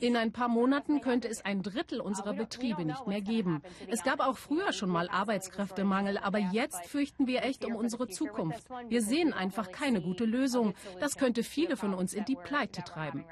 In 0.01 0.17
ein 0.17 0.33
paar 0.33 0.49
Monaten 0.49 1.01
könnte 1.01 1.29
es 1.29 1.45
ein 1.45 1.63
Drittel 1.63 2.01
unserer 2.01 2.35
Betriebe 2.35 2.85
nicht 2.85 3.07
mehr 3.07 3.21
geben. 3.21 3.63
Es 3.89 4.03
gab 4.03 4.21
auch 4.21 4.37
früher 4.37 4.73
schon 4.73 4.91
mal 4.91 5.09
Arbeitskräftemangel, 5.09 6.19
aber 6.19 6.39
jetzt 6.39 6.87
fürchten 6.87 7.27
wir 7.27 7.43
echt 7.43 7.65
um 7.65 7.75
unsere 7.75 8.09
Zukunft. 8.09 8.65
Wir 8.89 9.03
sehen 9.03 9.33
einfach 9.33 9.71
keine 9.71 10.01
gute 10.01 10.25
Lösung. 10.25 10.75
Das 11.01 11.17
könnte 11.17 11.43
viele 11.43 11.77
von 11.77 11.95
uns 11.95 12.15
in 12.15 12.25
die 12.25 12.37
Pleite 12.37 12.83
treiben. 12.83 13.25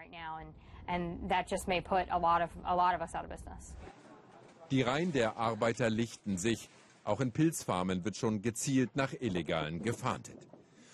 Die 4.71 4.83
Reihen 4.83 5.13
der 5.13 5.37
Arbeiter 5.37 5.91
lichten 5.91 6.37
sich. 6.37 6.69
Auch 7.05 7.21
in 7.21 7.33
Pilzfarmen 7.33 8.05
wird 8.05 8.17
schon 8.17 8.43
gezielt 8.43 8.95
nach 8.95 9.13
Illegalen 9.19 9.83
gefahndet. 9.83 10.50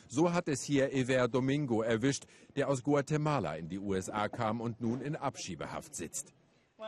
So 0.09 0.33
hat 0.33 0.49
es 0.49 0.63
hier 0.63 0.93
Ever 0.93 1.29
Domingo 1.29 1.83
erwischt, 1.83 2.25
der 2.55 2.69
aus 2.69 2.83
Guatemala 2.83 3.57
in 3.57 3.69
die 3.69 3.79
USA 3.79 4.29
kam 4.29 4.61
und 4.61 4.81
nun 4.81 5.01
in 5.01 5.17
Abschiebehaft 5.17 5.95
sitzt. 5.95 6.33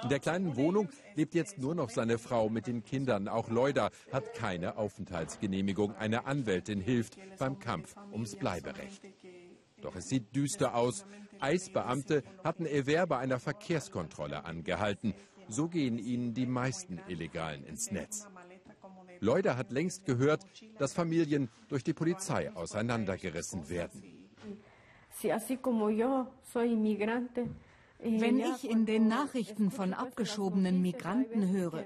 In 0.03 0.11
der 0.11 0.21
kleinen 0.21 0.57
Wohnung 0.57 0.89
lebt 1.17 1.35
jetzt 1.35 1.59
nur 1.59 1.75
noch 1.75 1.91
seine 1.91 2.19
Frau 2.19 2.49
mit 2.49 2.67
den 2.67 2.85
Kindern. 2.85 3.27
Auch 3.27 3.49
Leuda 3.49 3.91
hat 4.13 4.35
keine 4.35 4.77
Aufenthaltsgenehmigung. 4.77 5.95
Eine 5.97 6.27
Anwältin 6.27 6.81
hilft 6.81 7.17
beim 7.39 7.59
Kampf 7.59 7.97
ums 8.13 8.37
Bleiberecht. 8.37 9.03
Doch 9.81 9.97
es 9.97 10.09
sieht 10.09 10.37
düster 10.37 10.75
aus. 10.75 11.05
Eisbeamte 11.41 12.23
hatten 12.45 12.67
Ever 12.67 13.07
bei 13.07 13.19
einer 13.19 13.41
Verkehrskontrolle 13.41 14.45
angehalten. 14.45 15.15
So 15.49 15.69
gehen 15.69 15.99
ihnen 15.99 16.35
die 16.35 16.47
meisten 16.47 17.01
Illegalen 17.09 17.65
ins 17.65 17.91
Netz. 17.91 18.27
Leuder 19.21 19.57
hat 19.57 19.71
längst 19.71 20.05
gehört, 20.07 20.45
dass 20.79 20.93
Familien 20.93 21.49
durch 21.69 21.85
die 21.85 21.95
Polizei 21.95 22.51
auseinandergerissen 22.55 23.69
werden. 23.69 24.03
Wenn 28.01 28.39
ich 28.39 28.71
in 28.71 28.87
den 28.87 29.09
Nachrichten 29.09 29.73
von 29.73 29.93
abgeschobenen 29.93 30.81
Migranten 30.81 31.49
höre, 31.51 31.85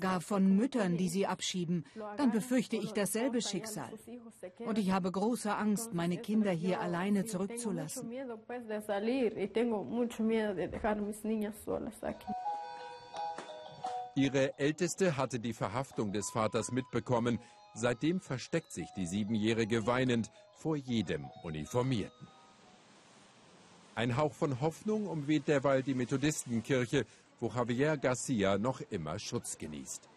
gar 0.00 0.22
von 0.22 0.56
Müttern, 0.56 0.96
die 0.96 1.10
sie 1.10 1.26
abschieben, 1.26 1.84
dann 2.16 2.30
befürchte 2.30 2.76
ich 2.76 2.92
dasselbe 2.92 3.42
Schicksal. 3.42 3.90
Und 4.60 4.78
ich 4.78 4.92
habe 4.92 5.12
große 5.12 5.54
Angst, 5.54 5.92
meine 5.92 6.16
Kinder 6.16 6.52
hier 6.52 6.80
alleine 6.80 7.26
zurückzulassen. 7.26 8.10
Ihre 14.14 14.58
Älteste 14.58 15.16
hatte 15.16 15.40
die 15.40 15.54
Verhaftung 15.54 16.12
des 16.12 16.30
Vaters 16.30 16.70
mitbekommen. 16.70 17.38
Seitdem 17.74 18.20
versteckt 18.20 18.70
sich 18.70 18.88
die 18.94 19.06
Siebenjährige 19.06 19.86
weinend 19.86 20.30
vor 20.52 20.76
jedem 20.76 21.30
Uniformierten. 21.42 22.28
Ein 23.94 24.16
Hauch 24.16 24.34
von 24.34 24.60
Hoffnung 24.60 25.06
umweht 25.06 25.48
derweil 25.48 25.82
die 25.82 25.94
Methodistenkirche, 25.94 27.06
wo 27.40 27.48
Javier 27.48 27.96
Garcia 27.96 28.58
noch 28.58 28.82
immer 28.90 29.18
Schutz 29.18 29.56
genießt. 29.56 30.08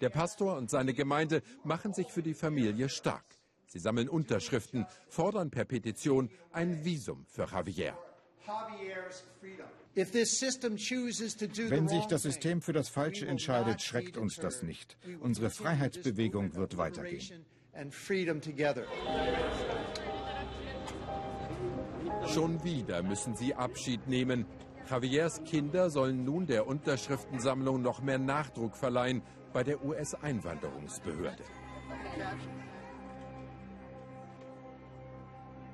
Der 0.00 0.10
Pastor 0.10 0.56
und 0.56 0.70
seine 0.70 0.94
Gemeinde 0.94 1.42
machen 1.64 1.94
sich 1.94 2.08
für 2.08 2.22
die 2.22 2.34
Familie 2.34 2.88
stark. 2.88 3.24
Sie 3.66 3.80
sammeln 3.80 4.08
Unterschriften, 4.08 4.86
fordern 5.08 5.50
per 5.50 5.64
Petition 5.64 6.30
ein 6.52 6.84
Visum 6.84 7.26
für 7.26 7.46
Javier. 7.46 7.96
Wenn 9.96 11.88
sich 11.88 12.06
das 12.06 12.22
System 12.22 12.60
für 12.60 12.72
das 12.72 12.88
Falsche 12.88 13.26
entscheidet, 13.26 13.80
schreckt 13.80 14.16
uns 14.16 14.36
das 14.36 14.62
nicht. 14.62 14.96
Unsere 15.20 15.50
Freiheitsbewegung 15.50 16.56
wird 16.56 16.76
weitergehen. 16.76 17.44
Schon 22.26 22.64
wieder 22.64 23.02
müssen 23.02 23.36
sie 23.36 23.54
Abschied 23.54 24.08
nehmen. 24.08 24.46
Javiers 24.88 25.42
Kinder 25.44 25.90
sollen 25.90 26.24
nun 26.24 26.46
der 26.46 26.66
Unterschriftensammlung 26.66 27.80
noch 27.80 28.02
mehr 28.02 28.18
Nachdruck 28.18 28.76
verleihen 28.76 29.22
bei 29.52 29.62
der 29.62 29.84
US-Einwanderungsbehörde. 29.84 31.44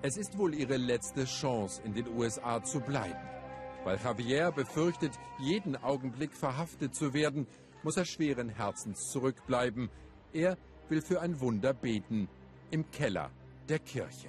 Es 0.03 0.17
ist 0.17 0.39
wohl 0.39 0.55
ihre 0.55 0.77
letzte 0.77 1.25
Chance, 1.25 1.83
in 1.85 1.93
den 1.95 2.09
USA 2.09 2.63
zu 2.63 2.81
bleiben. 2.81 3.19
Weil 3.85 3.99
Javier 3.99 4.53
befürchtet, 4.53 5.19
jeden 5.39 5.77
Augenblick 5.77 6.35
verhaftet 6.35 6.95
zu 6.95 7.15
werden, 7.15 7.47
muss 7.83 7.97
er 7.97 8.05
schweren 8.05 8.51
Herzens 8.51 9.11
zurückbleiben. 9.11 9.89
Er 10.33 10.59
will 10.89 11.01
für 11.01 11.21
ein 11.21 11.41
Wunder 11.41 11.73
beten 11.73 12.29
im 12.71 12.91
Keller 12.91 13.31
der 13.69 13.79
Kirche. 13.79 14.29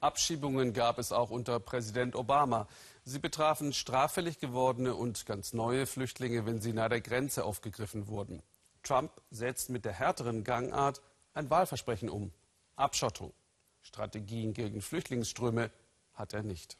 Abschiebungen 0.00 0.72
gab 0.72 0.98
es 0.98 1.12
auch 1.12 1.30
unter 1.30 1.60
Präsident 1.60 2.16
Obama. 2.16 2.66
Sie 3.04 3.20
betrafen 3.20 3.72
straffällig 3.72 4.40
gewordene 4.40 4.96
und 4.96 5.24
ganz 5.26 5.52
neue 5.52 5.86
Flüchtlinge, 5.86 6.44
wenn 6.44 6.60
sie 6.60 6.72
nahe 6.72 6.88
der 6.88 7.00
Grenze 7.00 7.44
aufgegriffen 7.44 8.08
wurden. 8.08 8.42
Trump 8.82 9.12
setzt 9.30 9.70
mit 9.70 9.84
der 9.84 9.92
härteren 9.92 10.42
Gangart 10.42 11.00
ein 11.34 11.48
Wahlversprechen 11.50 12.10
um. 12.10 12.32
Abschottung. 12.74 13.32
Strategien 13.82 14.54
gegen 14.54 14.80
Flüchtlingsströme 14.80 15.70
hat 16.14 16.32
er 16.32 16.42
nicht. 16.42 16.78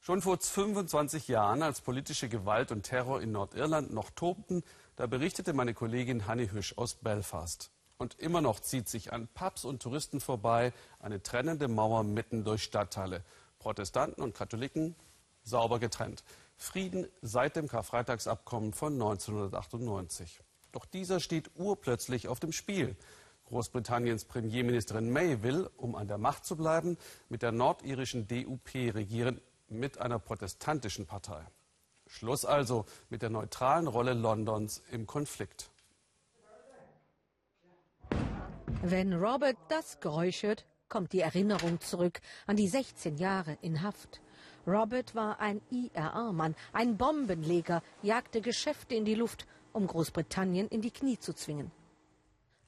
Schon 0.00 0.22
vor 0.22 0.38
25 0.38 1.26
Jahren, 1.26 1.62
als 1.62 1.80
politische 1.80 2.28
Gewalt 2.28 2.70
und 2.70 2.84
Terror 2.84 3.20
in 3.20 3.32
Nordirland 3.32 3.92
noch 3.92 4.10
tobten, 4.10 4.62
da 4.94 5.06
berichtete 5.06 5.52
meine 5.52 5.74
Kollegin 5.74 6.26
Hanni 6.26 6.48
Hüsch 6.48 6.74
aus 6.78 6.94
Belfast. 6.94 7.70
Und 7.98 8.18
immer 8.20 8.40
noch 8.40 8.60
zieht 8.60 8.88
sich 8.88 9.12
an 9.12 9.26
Pubs 9.34 9.64
und 9.64 9.82
Touristen 9.82 10.20
vorbei 10.20 10.72
eine 11.00 11.22
trennende 11.22 11.66
Mauer 11.66 12.04
mitten 12.04 12.44
durch 12.44 12.62
Stadtteile. 12.62 13.24
Protestanten 13.58 14.22
und 14.22 14.34
Katholiken 14.34 14.94
sauber 15.42 15.78
getrennt. 15.78 16.22
Frieden 16.56 17.08
seit 17.22 17.56
dem 17.56 17.68
Karfreitagsabkommen 17.68 18.74
von 18.74 18.92
1998. 18.92 20.40
Doch 20.72 20.84
dieser 20.84 21.20
steht 21.20 21.50
urplötzlich 21.56 22.28
auf 22.28 22.38
dem 22.38 22.52
Spiel. 22.52 22.96
Großbritanniens 23.46 24.24
Premierministerin 24.24 25.10
May 25.10 25.42
will, 25.42 25.70
um 25.76 25.94
an 25.94 26.08
der 26.08 26.18
Macht 26.18 26.44
zu 26.44 26.56
bleiben, 26.56 26.98
mit 27.28 27.42
der 27.42 27.52
nordirischen 27.52 28.26
DUP 28.26 28.74
regieren, 28.74 29.40
mit 29.68 29.98
einer 29.98 30.18
protestantischen 30.18 31.06
Partei. 31.06 31.44
Schluss 32.06 32.44
also 32.44 32.84
mit 33.08 33.22
der 33.22 33.30
neutralen 33.30 33.86
Rolle 33.86 34.14
Londons 34.14 34.82
im 34.90 35.06
Konflikt. 35.06 35.70
Wenn 38.82 39.14
Robert 39.14 39.56
das 39.68 40.00
Geräusch 40.00 40.42
hört, 40.42 40.66
kommt 40.88 41.12
die 41.12 41.20
Erinnerung 41.20 41.80
zurück 41.80 42.20
an 42.46 42.56
die 42.56 42.68
16 42.68 43.16
Jahre 43.16 43.58
in 43.60 43.82
Haft. 43.82 44.20
Robert 44.66 45.14
war 45.14 45.40
ein 45.40 45.60
IRA-Mann, 45.70 46.54
ein 46.72 46.96
Bombenleger, 46.96 47.82
jagte 48.02 48.40
Geschäfte 48.40 48.94
in 48.94 49.04
die 49.04 49.14
Luft, 49.14 49.46
um 49.72 49.86
Großbritannien 49.86 50.68
in 50.68 50.82
die 50.82 50.90
Knie 50.90 51.18
zu 51.18 51.32
zwingen. 51.32 51.70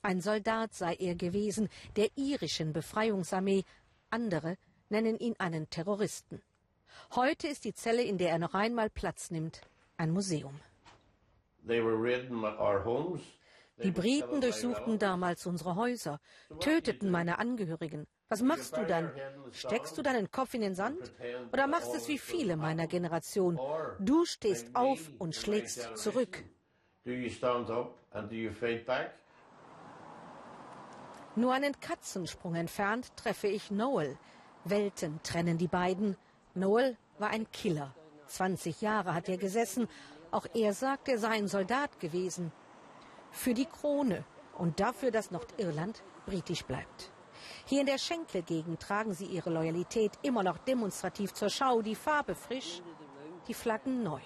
Ein 0.03 0.21
Soldat 0.21 0.75
sei 0.75 0.95
er 0.95 1.15
gewesen, 1.15 1.69
der 1.97 2.09
irischen 2.17 2.73
Befreiungsarmee. 2.73 3.65
Andere 4.11 4.57
nennen 4.89 5.19
ihn 5.19 5.35
einen 5.39 5.69
Terroristen. 5.71 6.41
Heute 7.15 7.49
ist 7.49 7.65
die 7.65 7.75
Zelle, 7.75 8.03
in 8.03 8.19
der 8.19 8.31
er 8.31 8.39
noch 8.39 8.55
einmal 8.55 8.91
Platz 8.91 9.31
nimmt, 9.31 9.61
ein 9.97 10.11
Museum. 10.11 10.59
Die 13.83 13.91
Briten 13.91 14.41
durchsuchten 14.41 14.99
damals 14.99 15.47
unsere 15.47 15.77
Häuser, 15.77 16.21
töteten 16.61 17.11
meine 17.11 17.39
Angehörigen. 17.39 18.07
Was 18.29 18.43
machst 18.43 18.77
du 18.77 18.85
dann? 18.85 19.13
Steckst 19.53 19.97
du 19.97 20.03
deinen 20.03 20.31
Kopf 20.31 20.55
in 20.55 20.61
den 20.61 20.75
Sand? 20.75 21.13
Oder 21.53 21.67
machst 21.67 21.95
es 21.95 22.09
wie 22.09 22.19
viele 22.19 22.57
meiner 22.57 22.87
Generation? 22.87 23.59
Du 23.99 24.25
stehst 24.25 24.75
auf 24.75 25.11
und 25.19 25.35
schlägst 25.35 25.97
zurück. 25.97 26.45
Nur 31.39 31.53
einen 31.53 31.79
Katzensprung 31.81 32.57
entfernt 32.57 33.17
treffe 33.17 33.47
ich 33.47 33.71
Noel. 33.71 34.19
Welten 34.65 35.21
trennen 35.23 35.57
die 35.57 35.69
beiden. 35.69 36.17
Noel 36.55 36.97
war 37.21 37.31
ein 37.31 37.49
Killer. 37.53 37.95
20 38.27 38.81
Jahre 38.81 39.15
hat 39.15 39.29
er 39.29 39.37
gesessen. 39.37 39.87
Auch 40.33 40.47
er 40.53 40.73
sagt, 40.75 41.07
er 41.09 41.17
sei 41.21 41.29
ein 41.29 41.47
Soldat 41.47 42.01
gewesen 42.01 42.51
für 43.31 43.55
die 43.55 43.67
Krone 43.67 44.25
und 44.57 44.81
dafür, 44.81 45.13
dass 45.13 45.31
Nordirland 45.31 46.03
britisch 46.27 46.65
bleibt. 46.65 47.13
Hier 47.67 47.83
in 47.83 47.87
der 47.87 47.99
Schenkelgegend 47.99 48.81
tragen 48.81 49.15
sie 49.15 49.27
ihre 49.27 49.51
Loyalität 49.51 50.19
immer 50.23 50.43
noch 50.43 50.59
demonstrativ 50.59 51.35
zur 51.35 51.51
Schau, 51.51 51.83
die 51.83 51.95
Farbe 51.95 52.35
frisch, 52.35 52.83
die 53.47 53.55
Flaggen 53.55 54.03
neu. 54.03 54.21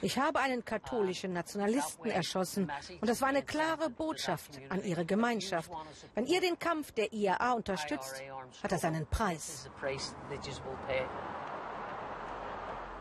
Ich 0.00 0.18
habe 0.18 0.40
einen 0.40 0.64
katholischen 0.64 1.32
Nationalisten 1.32 2.10
erschossen 2.10 2.70
und 3.00 3.08
das 3.08 3.20
war 3.20 3.28
eine 3.28 3.42
klare 3.42 3.90
Botschaft 3.90 4.60
an 4.68 4.82
ihre 4.84 5.04
Gemeinschaft. 5.04 5.70
Wenn 6.14 6.26
ihr 6.26 6.40
den 6.40 6.58
Kampf 6.58 6.92
der 6.92 7.12
IAA 7.12 7.52
unterstützt, 7.52 8.22
hat 8.62 8.72
das 8.72 8.84
einen 8.84 9.06
Preis. 9.06 9.70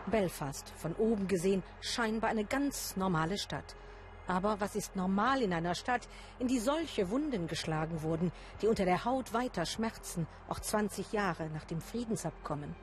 Belfast, 0.08 0.70
von 0.76 0.94
oben 0.96 1.28
gesehen, 1.28 1.64
scheinbar 1.80 2.30
eine 2.30 2.44
ganz 2.44 2.98
normale 2.98 3.38
Stadt. 3.38 3.76
Aber 4.28 4.60
was 4.60 4.76
ist 4.76 4.96
normal 4.96 5.42
in 5.42 5.54
einer 5.54 5.76
Stadt, 5.76 6.08
in 6.40 6.48
die 6.48 6.60
solche 6.60 7.10
Wunden 7.10 7.48
geschlagen 7.48 8.04
wurden, 8.04 8.32
die 8.62 8.68
unter 8.68 8.86
der 8.86 9.04
Haut 9.06 9.34
weiter 9.34 9.66
schmerzen, 9.66 10.28
auch 10.48 10.60
20 10.60 11.12
Jahre 11.12 11.50
nach 11.50 11.66
dem 11.66 11.82
Friedensabkommen? 11.82 12.76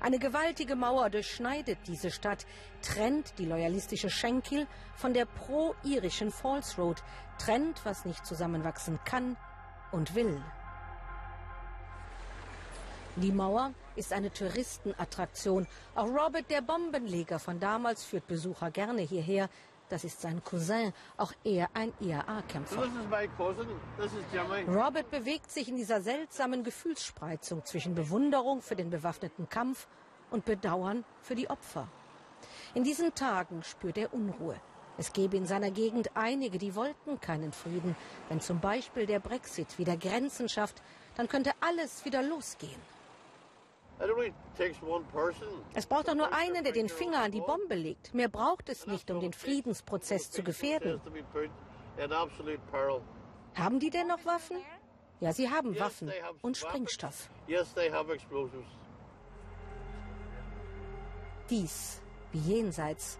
Eine 0.00 0.18
gewaltige 0.18 0.76
Mauer 0.76 1.10
durchschneidet 1.10 1.78
diese 1.86 2.10
Stadt, 2.10 2.46
trennt 2.80 3.38
die 3.38 3.44
loyalistische 3.44 4.08
Schenkel 4.08 4.66
von 4.96 5.12
der 5.12 5.26
pro-irischen 5.26 6.30
Falls 6.30 6.78
Road, 6.78 7.02
trennt, 7.38 7.84
was 7.84 8.06
nicht 8.06 8.24
zusammenwachsen 8.24 8.98
kann 9.04 9.36
und 9.92 10.14
will. 10.14 10.42
Die 13.16 13.32
Mauer 13.32 13.74
ist 13.96 14.14
eine 14.14 14.32
Touristenattraktion. 14.32 15.66
Auch 15.94 16.06
Robert, 16.06 16.48
der 16.48 16.62
Bombenleger 16.62 17.38
von 17.38 17.60
damals, 17.60 18.02
führt 18.02 18.26
Besucher 18.26 18.70
gerne 18.70 19.02
hierher. 19.02 19.50
Das 19.90 20.04
ist 20.04 20.20
sein 20.20 20.42
Cousin, 20.44 20.92
auch 21.16 21.32
er 21.42 21.68
ein 21.74 21.92
IAA-Kämpfer. 22.00 22.88
Robert 24.68 25.10
bewegt 25.10 25.50
sich 25.50 25.68
in 25.68 25.76
dieser 25.76 26.00
seltsamen 26.00 26.62
Gefühlsspreizung 26.62 27.64
zwischen 27.64 27.96
Bewunderung 27.96 28.62
für 28.62 28.76
den 28.76 28.88
bewaffneten 28.88 29.48
Kampf 29.48 29.88
und 30.30 30.44
Bedauern 30.44 31.04
für 31.20 31.34
die 31.34 31.50
Opfer. 31.50 31.88
In 32.74 32.84
diesen 32.84 33.12
Tagen 33.16 33.64
spürt 33.64 33.98
er 33.98 34.14
Unruhe. 34.14 34.60
Es 34.96 35.12
gäbe 35.12 35.36
in 35.36 35.46
seiner 35.46 35.72
Gegend 35.72 36.10
einige, 36.14 36.58
die 36.58 36.76
wollten 36.76 37.20
keinen 37.20 37.52
Frieden. 37.52 37.96
Wenn 38.28 38.40
zum 38.40 38.60
Beispiel 38.60 39.06
der 39.06 39.18
Brexit 39.18 39.76
wieder 39.78 39.96
Grenzen 39.96 40.48
schafft, 40.48 40.82
dann 41.16 41.26
könnte 41.26 41.50
alles 41.60 42.04
wieder 42.04 42.22
losgehen. 42.22 42.80
Es 45.74 45.86
braucht 45.86 46.08
doch 46.08 46.14
nur 46.14 46.32
einen, 46.32 46.64
der 46.64 46.72
den 46.72 46.88
Finger 46.88 47.22
an 47.22 47.32
die 47.32 47.40
Bombe 47.40 47.74
legt. 47.74 48.14
Mehr 48.14 48.28
braucht 48.28 48.68
es 48.68 48.86
nicht, 48.86 49.10
um 49.10 49.20
den 49.20 49.32
Friedensprozess 49.32 50.30
zu 50.30 50.42
gefährden. 50.42 51.00
Haben 53.54 53.78
die 53.78 53.90
denn 53.90 54.06
noch 54.06 54.24
Waffen? 54.24 54.56
Ja, 55.20 55.32
sie 55.32 55.50
haben 55.50 55.78
Waffen 55.78 56.10
und 56.40 56.56
Sprengstoff. 56.56 57.28
Dies 61.50 62.00
wie 62.32 62.38
jenseits. 62.38 63.18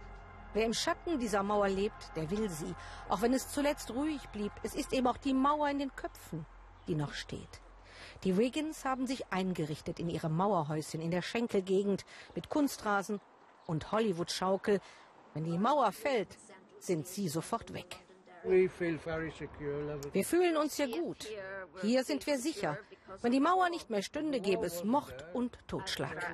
Wer 0.54 0.64
im 0.64 0.72
Schatten 0.72 1.18
dieser 1.18 1.42
Mauer 1.42 1.68
lebt, 1.68 2.16
der 2.16 2.30
will 2.30 2.48
sie. 2.48 2.74
Auch 3.08 3.22
wenn 3.22 3.32
es 3.32 3.48
zuletzt 3.48 3.90
ruhig 3.90 4.28
blieb, 4.30 4.52
es 4.62 4.74
ist 4.74 4.92
eben 4.92 5.06
auch 5.06 5.18
die 5.18 5.34
Mauer 5.34 5.68
in 5.68 5.78
den 5.78 5.94
Köpfen, 5.94 6.46
die 6.88 6.94
noch 6.94 7.12
steht. 7.12 7.60
Die 8.24 8.36
Wiggins 8.36 8.84
haben 8.84 9.06
sich 9.06 9.32
eingerichtet 9.32 9.98
in 9.98 10.10
ihre 10.10 10.28
Mauerhäuschen 10.28 11.00
in 11.00 11.10
der 11.10 11.22
Schenkelgegend 11.22 12.04
mit 12.34 12.50
Kunstrasen 12.50 13.18
und 13.66 13.92
Hollywood-Schaukel. 13.92 14.80
Wenn 15.32 15.44
die 15.44 15.56
Mauer 15.56 15.90
fällt, 15.92 16.36
sind 16.78 17.06
sie 17.06 17.28
sofort 17.28 17.72
weg. 17.72 17.96
Wir 18.44 20.24
fühlen 20.24 20.56
uns 20.56 20.76
hier 20.76 20.88
gut. 20.88 21.28
Hier 21.80 22.04
sind 22.04 22.26
wir 22.26 22.38
sicher. 22.38 22.76
Wenn 23.22 23.32
die 23.32 23.40
Mauer 23.40 23.70
nicht 23.70 23.88
mehr 23.88 24.02
stünde, 24.02 24.40
gäbe 24.40 24.66
es 24.66 24.84
Mord 24.84 25.24
und 25.34 25.58
Totschlag. 25.66 26.26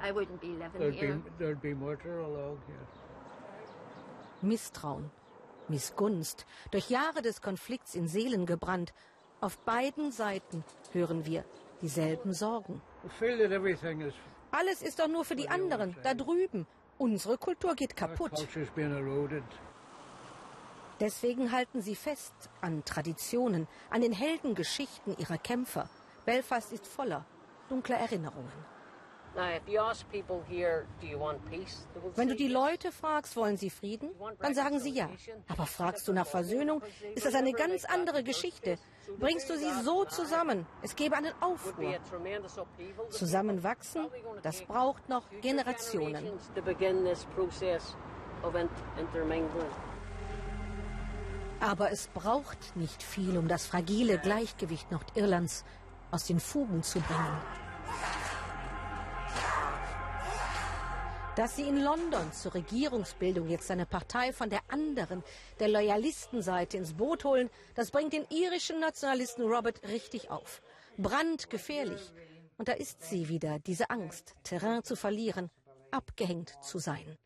Misstrauen, 4.42 5.11
Missgunst, 5.68 6.46
durch 6.72 6.90
Jahre 6.90 7.22
des 7.22 7.40
Konflikts 7.42 7.94
in 7.94 8.09
Seelen 8.09 8.44
gebrannt. 8.44 8.92
Auf 9.40 9.59
beiden 9.59 10.11
Seiten 10.12 10.64
hören 10.92 11.27
wir 11.27 11.44
dieselben 11.82 12.32
Sorgen. 12.32 12.80
Alles 14.50 14.82
ist 14.82 14.98
doch 14.98 15.08
nur 15.08 15.24
für 15.24 15.36
die 15.36 15.48
anderen, 15.48 15.96
da 16.02 16.14
drüben. 16.14 16.66
Unsere 16.98 17.36
Kultur 17.36 17.74
geht 17.74 17.96
kaputt. 17.96 18.46
Deswegen 20.98 21.52
halten 21.52 21.82
sie 21.82 21.94
fest 21.94 22.34
an 22.62 22.84
Traditionen, 22.84 23.68
an 23.90 24.00
den 24.00 24.12
Heldengeschichten 24.12 25.16
ihrer 25.18 25.36
Kämpfer. 25.36 25.90
Belfast 26.24 26.72
ist 26.72 26.86
voller 26.86 27.26
dunkler 27.68 27.96
Erinnerungen. 27.96 28.75
Wenn 32.14 32.29
du 32.29 32.35
die 32.35 32.49
Leute 32.49 32.90
fragst, 32.90 33.37
wollen 33.37 33.57
sie 33.57 33.70
Frieden, 33.70 34.11
dann 34.40 34.55
sagen 34.55 34.81
sie 34.81 34.90
ja. 34.90 35.11
Aber 35.49 35.66
fragst 35.66 36.09
du 36.09 36.12
nach 36.12 36.27
Versöhnung, 36.27 36.83
ist 37.14 37.27
das 37.27 37.35
eine 37.35 37.53
ganz 37.53 37.85
andere 37.85 38.22
Geschichte. 38.22 38.79
Bringst 39.18 39.51
du 39.51 39.59
sie 39.59 39.70
so 39.85 40.05
zusammen, 40.05 40.66
es 40.83 40.96
gäbe 40.96 41.16
einen 41.16 41.35
Aufruhr. 41.40 41.99
Zusammenwachsen, 43.11 44.07
das 44.42 44.62
braucht 44.62 45.09
noch 45.09 45.25
Generationen. 45.42 46.31
Aber 51.61 51.90
es 51.90 52.09
braucht 52.09 52.77
nicht 52.77 53.03
viel, 53.03 53.37
um 53.37 53.49
das 53.49 53.66
fragile 53.66 54.18
Gleichgewicht 54.18 54.90
Nordirlands 54.90 55.64
aus 56.11 56.27
den 56.27 56.40
Fugen 56.40 56.83
zu 56.83 57.01
bringen. 57.01 57.40
Dass 61.37 61.55
sie 61.55 61.68
in 61.68 61.83
London 61.83 62.33
zur 62.33 62.55
Regierungsbildung 62.55 63.51
jetzt 63.51 63.70
eine 63.70 63.85
Partei 63.85 64.33
von 64.33 64.49
der 64.49 64.61
anderen, 64.68 65.22
der 65.61 65.68
Loyalistenseite 65.68 66.79
ins 66.79 66.94
Boot 66.94 67.25
holen, 67.25 67.51
das 67.75 67.90
bringt 67.90 68.14
den 68.14 68.25
irischen 68.31 68.81
Nationalisten 68.81 69.44
Robert 69.44 69.87
richtig 69.87 70.31
auf. 70.31 70.62
Brandgefährlich. 70.96 72.01
Und 72.57 72.68
da 72.68 72.72
ist 72.72 73.03
sie 73.03 73.29
wieder, 73.29 73.59
diese 73.59 73.90
Angst, 73.90 74.35
Terrain 74.44 74.83
zu 74.83 74.96
verlieren, 74.96 75.51
abgehängt 75.90 76.55
zu 76.62 76.79
sein. 76.79 77.18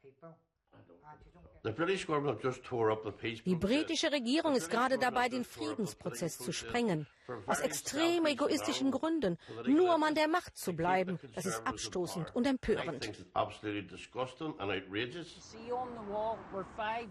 Die 1.63 3.55
britische 3.55 4.13
Regierung 4.13 4.55
ist 4.55 4.71
gerade 4.71 4.99
dabei, 4.99 5.29
den 5.29 5.45
Friedensprozess 5.45 6.39
zu 6.39 6.53
sprengen. 6.53 7.07
Aus 7.47 7.61
extrem 7.61 8.25
egoistischen 8.27 8.91
Gründen. 8.91 9.39
Nur 9.67 9.95
um 9.95 10.03
an 10.03 10.15
der 10.15 10.27
Macht 10.29 10.57
zu 10.57 10.73
bleiben. 10.73 11.19
Das 11.35 11.45
ist 11.45 11.67
abstoßend 11.67 12.35
und 12.35 12.47
empörend. 12.47 13.13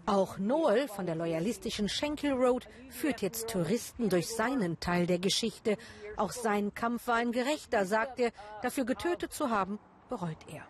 Auch 0.06 0.38
Noel 0.38 0.88
von 0.88 1.06
der 1.06 1.14
loyalistischen 1.14 1.88
Schenkel 1.88 2.32
Road 2.32 2.68
führt 2.90 3.22
jetzt 3.22 3.48
Touristen 3.48 4.08
durch 4.08 4.28
seinen 4.28 4.80
Teil 4.80 5.06
der 5.06 5.20
Geschichte. 5.20 5.76
Auch 6.16 6.32
sein 6.32 6.74
Kampf 6.74 7.06
war 7.06 7.16
ein 7.16 7.32
gerechter, 7.32 7.86
sagt 7.86 8.18
er. 8.18 8.32
Dafür 8.62 8.84
getötet 8.84 9.32
zu 9.32 9.48
haben, 9.50 9.78
bereut 10.08 10.38
er. 10.48 10.66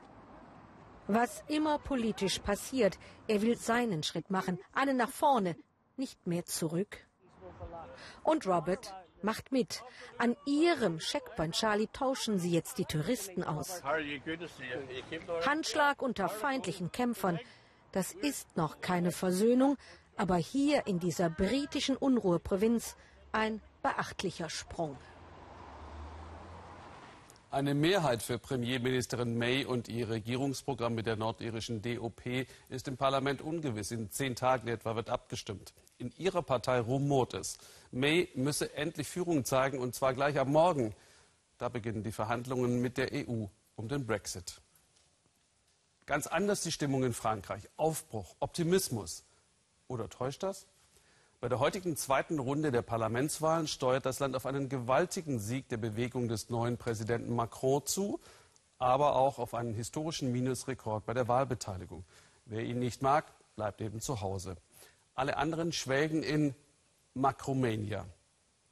Was 1.12 1.42
immer 1.48 1.80
politisch 1.80 2.38
passiert, 2.38 2.96
er 3.26 3.42
will 3.42 3.56
seinen 3.56 4.04
Schritt 4.04 4.30
machen, 4.30 4.60
einen 4.72 4.96
nach 4.96 5.10
vorne, 5.10 5.56
nicht 5.96 6.24
mehr 6.24 6.44
zurück. 6.44 6.98
Und 8.22 8.46
Robert 8.46 8.94
macht 9.20 9.50
mit. 9.50 9.82
An 10.18 10.36
ihrem 10.46 11.00
Checkpoint 11.00 11.56
Charlie 11.56 11.88
tauschen 11.92 12.38
sie 12.38 12.52
jetzt 12.52 12.78
die 12.78 12.84
Touristen 12.84 13.42
aus. 13.42 13.82
Handschlag 15.44 16.00
unter 16.00 16.28
feindlichen 16.28 16.92
Kämpfern. 16.92 17.40
Das 17.90 18.12
ist 18.12 18.56
noch 18.56 18.80
keine 18.80 19.10
Versöhnung, 19.10 19.78
aber 20.16 20.36
hier 20.36 20.86
in 20.86 21.00
dieser 21.00 21.28
britischen 21.28 21.96
Unruheprovinz 21.96 22.94
ein 23.32 23.60
beachtlicher 23.82 24.48
Sprung. 24.48 24.96
Eine 27.52 27.74
Mehrheit 27.74 28.22
für 28.22 28.38
Premierministerin 28.38 29.36
May 29.36 29.64
und 29.64 29.88
ihr 29.88 30.08
Regierungsprogramm 30.08 30.94
mit 30.94 31.06
der 31.06 31.16
nordirischen 31.16 31.82
DOP 31.82 32.46
ist 32.68 32.86
im 32.86 32.96
Parlament 32.96 33.42
ungewiss. 33.42 33.90
In 33.90 34.08
zehn 34.08 34.36
Tagen 34.36 34.68
etwa 34.68 34.94
wird 34.94 35.10
abgestimmt. 35.10 35.74
In 35.98 36.12
ihrer 36.16 36.42
Partei 36.42 36.78
rumort 36.78 37.34
es. 37.34 37.58
May 37.90 38.28
müsse 38.36 38.72
endlich 38.76 39.08
Führung 39.08 39.44
zeigen 39.44 39.80
und 39.80 39.96
zwar 39.96 40.14
gleich 40.14 40.38
am 40.38 40.52
Morgen. 40.52 40.94
Da 41.58 41.68
beginnen 41.68 42.04
die 42.04 42.12
Verhandlungen 42.12 42.80
mit 42.80 42.96
der 42.96 43.10
EU 43.12 43.46
um 43.74 43.88
den 43.88 44.06
Brexit. 44.06 44.60
Ganz 46.06 46.28
anders 46.28 46.62
die 46.62 46.70
Stimmung 46.70 47.02
in 47.02 47.12
Frankreich. 47.12 47.68
Aufbruch, 47.76 48.36
Optimismus. 48.38 49.24
Oder 49.88 50.08
täuscht 50.08 50.44
das? 50.44 50.68
Bei 51.40 51.48
der 51.48 51.58
heutigen 51.58 51.96
zweiten 51.96 52.38
Runde 52.38 52.70
der 52.70 52.82
Parlamentswahlen 52.82 53.66
steuert 53.66 54.04
das 54.04 54.18
Land 54.18 54.36
auf 54.36 54.44
einen 54.44 54.68
gewaltigen 54.68 55.38
Sieg 55.38 55.70
der 55.70 55.78
Bewegung 55.78 56.28
des 56.28 56.50
neuen 56.50 56.76
Präsidenten 56.76 57.34
Macron 57.34 57.86
zu, 57.86 58.20
aber 58.76 59.16
auch 59.16 59.38
auf 59.38 59.54
einen 59.54 59.72
historischen 59.72 60.32
Minusrekord 60.32 61.06
bei 61.06 61.14
der 61.14 61.28
Wahlbeteiligung. 61.28 62.04
Wer 62.44 62.64
ihn 62.64 62.78
nicht 62.78 63.00
mag, 63.00 63.24
bleibt 63.56 63.80
eben 63.80 64.02
zu 64.02 64.20
Hause. 64.20 64.58
Alle 65.14 65.38
anderen 65.38 65.72
schwelgen 65.72 66.22
in 66.22 66.54
Macromania, 67.14 68.04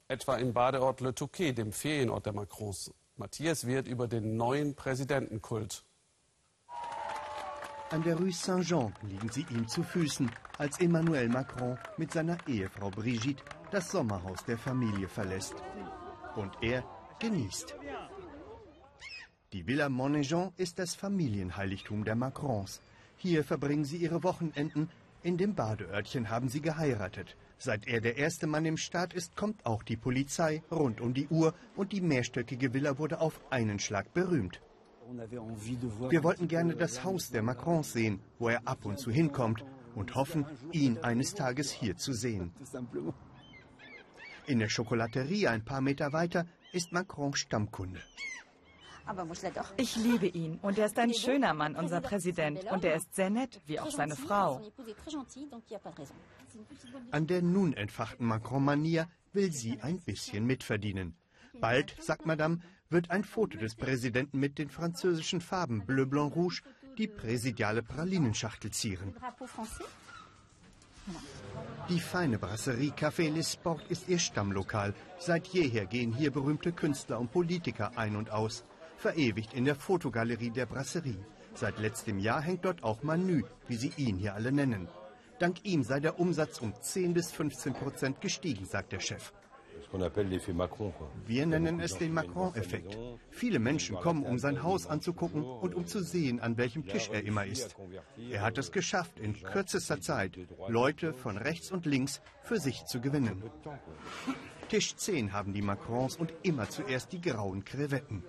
etwa 0.07 0.37
im 0.37 0.53
Badeort 0.53 1.01
Le 1.01 1.15
Touquet, 1.15 1.55
dem 1.55 1.73
Ferienort 1.73 2.27
der 2.27 2.35
Macrons. 2.35 2.93
Matthias 3.17 3.67
wird 3.67 3.89
über 3.89 4.09
den 4.09 4.37
neuen 4.37 4.75
Präsidentenkult 4.75 5.85
an 7.91 8.03
der 8.03 8.17
Rue 8.17 8.33
Saint-Jean 8.33 8.93
liegen 9.03 9.31
sie 9.31 9.47
ihm 9.51 9.67
zu 9.67 9.83
Füßen, 9.83 10.31
als 10.59 10.79
Emmanuel 10.81 11.29
Macron 11.29 11.79
mit 11.97 12.13
seiner 12.13 12.37
Ehefrau 12.47 12.91
Brigitte 12.91 13.43
das 13.71 13.91
Sommerhaus 13.91 14.45
der 14.45 14.59
Familie 14.59 15.09
verlässt. 15.09 15.55
Und 16.37 16.53
er 16.61 16.85
genießt. 17.19 17.75
Die 19.53 19.67
Villa 19.67 19.87
Montnéjean 19.87 20.53
ist 20.59 20.79
das 20.79 20.95
Familienheiligtum 20.95 22.05
der 22.05 22.15
Macrons. 22.15 22.83
Hier 23.17 23.43
verbringen 23.43 23.85
sie 23.85 23.97
ihre 23.97 24.23
Wochenenden. 24.23 24.91
In 25.23 25.39
dem 25.39 25.55
Badeörtchen 25.55 26.29
haben 26.29 26.49
sie 26.49 26.61
geheiratet. 26.61 27.37
Seit 27.57 27.89
er 27.89 28.01
der 28.01 28.19
erste 28.19 28.47
Mann 28.47 28.67
im 28.67 28.77
Staat 28.77 29.15
ist, 29.15 29.35
kommt 29.35 29.65
auch 29.65 29.83
die 29.83 29.97
Polizei 29.97 30.63
rund 30.71 31.01
um 31.01 31.15
die 31.15 31.29
Uhr 31.29 31.55
und 31.75 31.93
die 31.93 32.03
mehrstöckige 32.03 32.75
Villa 32.75 32.99
wurde 32.99 33.21
auf 33.21 33.41
einen 33.51 33.79
Schlag 33.79 34.13
berühmt. 34.13 34.61
Wir 36.11 36.23
wollten 36.23 36.49
gerne 36.49 36.77
das 36.77 37.03
Haus 37.03 37.31
der 37.31 37.43
Macrons 37.43 37.93
sehen, 37.93 38.21
wo 38.39 38.49
er 38.49 38.67
ab 38.67 38.85
und 38.85 38.99
zu 38.99 39.11
hinkommt 39.11 39.65
und 39.95 40.15
hoffen, 40.15 40.45
ihn 40.73 40.99
eines 40.99 41.35
Tages 41.35 41.71
hier 41.71 41.97
zu 41.97 42.13
sehen. 42.13 42.53
In 44.47 44.59
der 44.59 44.69
Schokolaterie 44.69 45.49
ein 45.49 45.65
paar 45.65 45.81
Meter 45.81 46.13
weiter 46.13 46.47
ist 46.73 46.93
Macron 46.93 47.35
Stammkunde. 47.35 48.01
Ich 49.79 49.97
liebe 49.97 50.27
ihn 50.27 50.59
und 50.61 50.79
er 50.79 50.87
ist 50.87 50.99
ein 50.99 51.15
schöner 51.15 51.55
Mann, 51.55 51.77
unser 51.77 52.03
Präsident. 52.03 52.65
Und 52.71 52.85
er 52.85 52.97
ist 52.97 53.15
sehr 53.15 53.31
nett, 53.31 53.61
wie 53.65 53.81
auch 53.81 53.91
seine 53.91 54.17
Frau. 54.17 54.61
An 57.11 57.27
der 57.27 57.41
nun 57.41 57.73
entfachten 57.73 58.27
Macron-Manier 58.27 59.09
will 59.33 59.53
sie 59.53 59.81
ein 59.81 60.01
bisschen 60.01 60.45
mitverdienen. 60.45 61.17
Bald, 61.61 61.97
sagt 62.01 62.27
Madame, 62.27 62.61
wird 62.91 63.11
ein 63.11 63.25
Foto 63.25 63.59
des 63.59 63.75
Präsidenten 63.75 64.39
mit 64.39 64.59
den 64.59 64.71
französischen 64.71 65.41
Farben 65.41 65.85
Bleu, 65.85 66.07
Blanc, 66.07 66.35
Rouge 66.35 66.63
die 66.97 67.07
präsidiale 67.07 67.83
Pralinenschachtel 67.83 68.73
zieren. 68.73 69.15
Die 71.89 72.01
feine 72.01 72.39
Brasserie 72.39 72.91
Café 72.91 73.31
Les 73.31 73.53
Sport 73.53 73.83
ist 73.89 74.09
ihr 74.09 74.19
Stammlokal. 74.19 74.95
Seit 75.19 75.47
jeher 75.47 75.87
gehen 75.87 76.13
hier 76.13 76.31
berühmte 76.31 76.73
Künstler 76.73 77.19
und 77.19 77.33
Politiker 77.33 77.97
ein 77.97 78.17
und 78.17 78.31
aus. 78.31 78.65
Verewigt 78.99 79.55
in 79.55 79.65
der 79.65 79.77
Fotogalerie 79.77 80.51
der 80.51 80.67
Brasserie. 80.67 81.25
Seit 81.55 81.79
letztem 81.79 82.19
Jahr 82.19 82.43
hängt 82.43 82.65
dort 82.65 82.83
auch 82.83 83.03
Manu, 83.03 83.43
wie 83.69 83.77
sie 83.77 83.93
ihn 83.97 84.17
hier 84.17 84.35
alle 84.35 84.53
nennen. 84.53 84.89
Dank 85.39 85.65
ihm 85.65 85.83
sei 85.85 86.01
der 86.01 86.19
Umsatz 86.19 86.61
um 86.61 86.75
10 86.79 87.15
bis 87.15 87.31
15 87.31 87.75
Prozent 87.75 88.21
gestiegen, 88.21 88.67
sagt 88.67 88.93
der 88.93 89.01
Chef. 89.01 89.33
Wir 91.27 91.47
nennen 91.47 91.81
es 91.81 91.97
den 91.97 92.13
Macron-Effekt. 92.13 92.99
Viele 93.31 93.59
Menschen 93.59 93.97
kommen, 93.97 94.25
um 94.25 94.39
sein 94.39 94.63
Haus 94.63 94.87
anzugucken 94.87 95.43
und 95.43 95.75
um 95.75 95.87
zu 95.87 96.03
sehen, 96.03 96.41
an 96.41 96.57
welchem 96.57 96.87
Tisch 96.87 97.09
er 97.13 97.25
immer 97.25 97.47
ist. 97.47 97.77
Er 98.31 98.43
hat 98.43 98.59
es 98.59 98.73
geschafft, 98.73 99.19
in 99.19 99.35
kürzester 99.43 100.01
Zeit 100.01 100.39
Leute 100.69 101.13
von 101.15 101.39
rechts 101.39 101.73
und 101.73 101.87
links 101.87 102.21
für 102.43 102.59
sich 102.59 102.85
zu 102.87 103.01
gewinnen. 103.01 103.43
Tisch 104.69 104.97
10 104.97 105.33
haben 105.33 105.55
die 105.55 105.63
Macrons 105.63 106.17
und 106.17 106.35
immer 106.43 106.69
zuerst 106.69 107.13
die 107.13 107.21
grauen 107.21 107.65
Krevetten. 107.65 108.23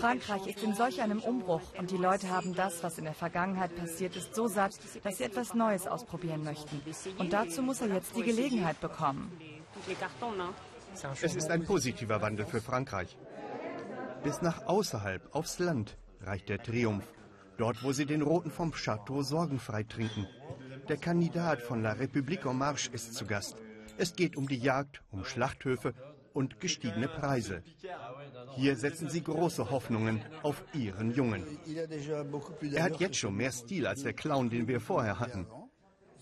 Frankreich 0.00 0.46
ist 0.46 0.62
in 0.62 0.74
solch 0.74 1.02
einem 1.02 1.20
Umbruch 1.20 1.62
und 1.78 1.90
die 1.90 1.96
Leute 1.96 2.30
haben 2.30 2.54
das, 2.54 2.82
was 2.82 2.98
in 2.98 3.04
der 3.04 3.14
Vergangenheit 3.14 3.74
passiert 3.76 4.14
ist, 4.16 4.34
so 4.34 4.46
satt, 4.46 4.78
dass 5.02 5.18
sie 5.18 5.24
etwas 5.24 5.52
Neues 5.52 5.86
ausprobieren 5.86 6.44
möchten. 6.44 6.80
Und 7.18 7.32
dazu 7.32 7.62
muss 7.62 7.80
er 7.80 7.88
jetzt 7.88 8.16
die 8.16 8.22
Gelegenheit 8.22 8.80
bekommen. 8.80 9.32
Es 11.22 11.34
ist 11.34 11.50
ein 11.50 11.64
positiver 11.64 12.20
Wandel 12.22 12.46
für 12.46 12.60
Frankreich. 12.60 13.16
Bis 14.22 14.42
nach 14.42 14.66
außerhalb, 14.66 15.34
aufs 15.34 15.58
Land, 15.58 15.98
reicht 16.20 16.48
der 16.48 16.62
Triumph. 16.62 17.04
Dort, 17.58 17.82
wo 17.82 17.92
sie 17.92 18.06
den 18.06 18.22
Roten 18.22 18.50
vom 18.50 18.72
Château 18.72 19.22
sorgenfrei 19.22 19.82
trinken. 19.84 20.26
Der 20.88 20.96
Kandidat 20.96 21.62
von 21.62 21.82
La 21.82 21.92
République 21.92 22.48
en 22.48 22.58
Marche 22.58 22.90
ist 22.92 23.14
zu 23.14 23.26
Gast. 23.26 23.56
Es 23.98 24.14
geht 24.14 24.36
um 24.36 24.46
die 24.46 24.58
Jagd, 24.58 25.02
um 25.10 25.24
Schlachthöfe 25.24 25.94
und 26.32 26.60
gestiegene 26.60 27.08
Preise. 27.08 27.62
Hier 28.56 28.76
setzen 28.76 29.08
sie 29.08 29.22
große 29.22 29.70
Hoffnungen 29.70 30.22
auf 30.42 30.62
ihren 30.74 31.12
Jungen. 31.12 31.44
Er 32.72 32.82
hat 32.82 33.00
jetzt 33.00 33.16
schon 33.16 33.36
mehr 33.36 33.52
Stil 33.52 33.86
als 33.86 34.02
der 34.02 34.12
Clown, 34.12 34.50
den 34.50 34.68
wir 34.68 34.80
vorher 34.80 35.18
hatten. 35.18 35.46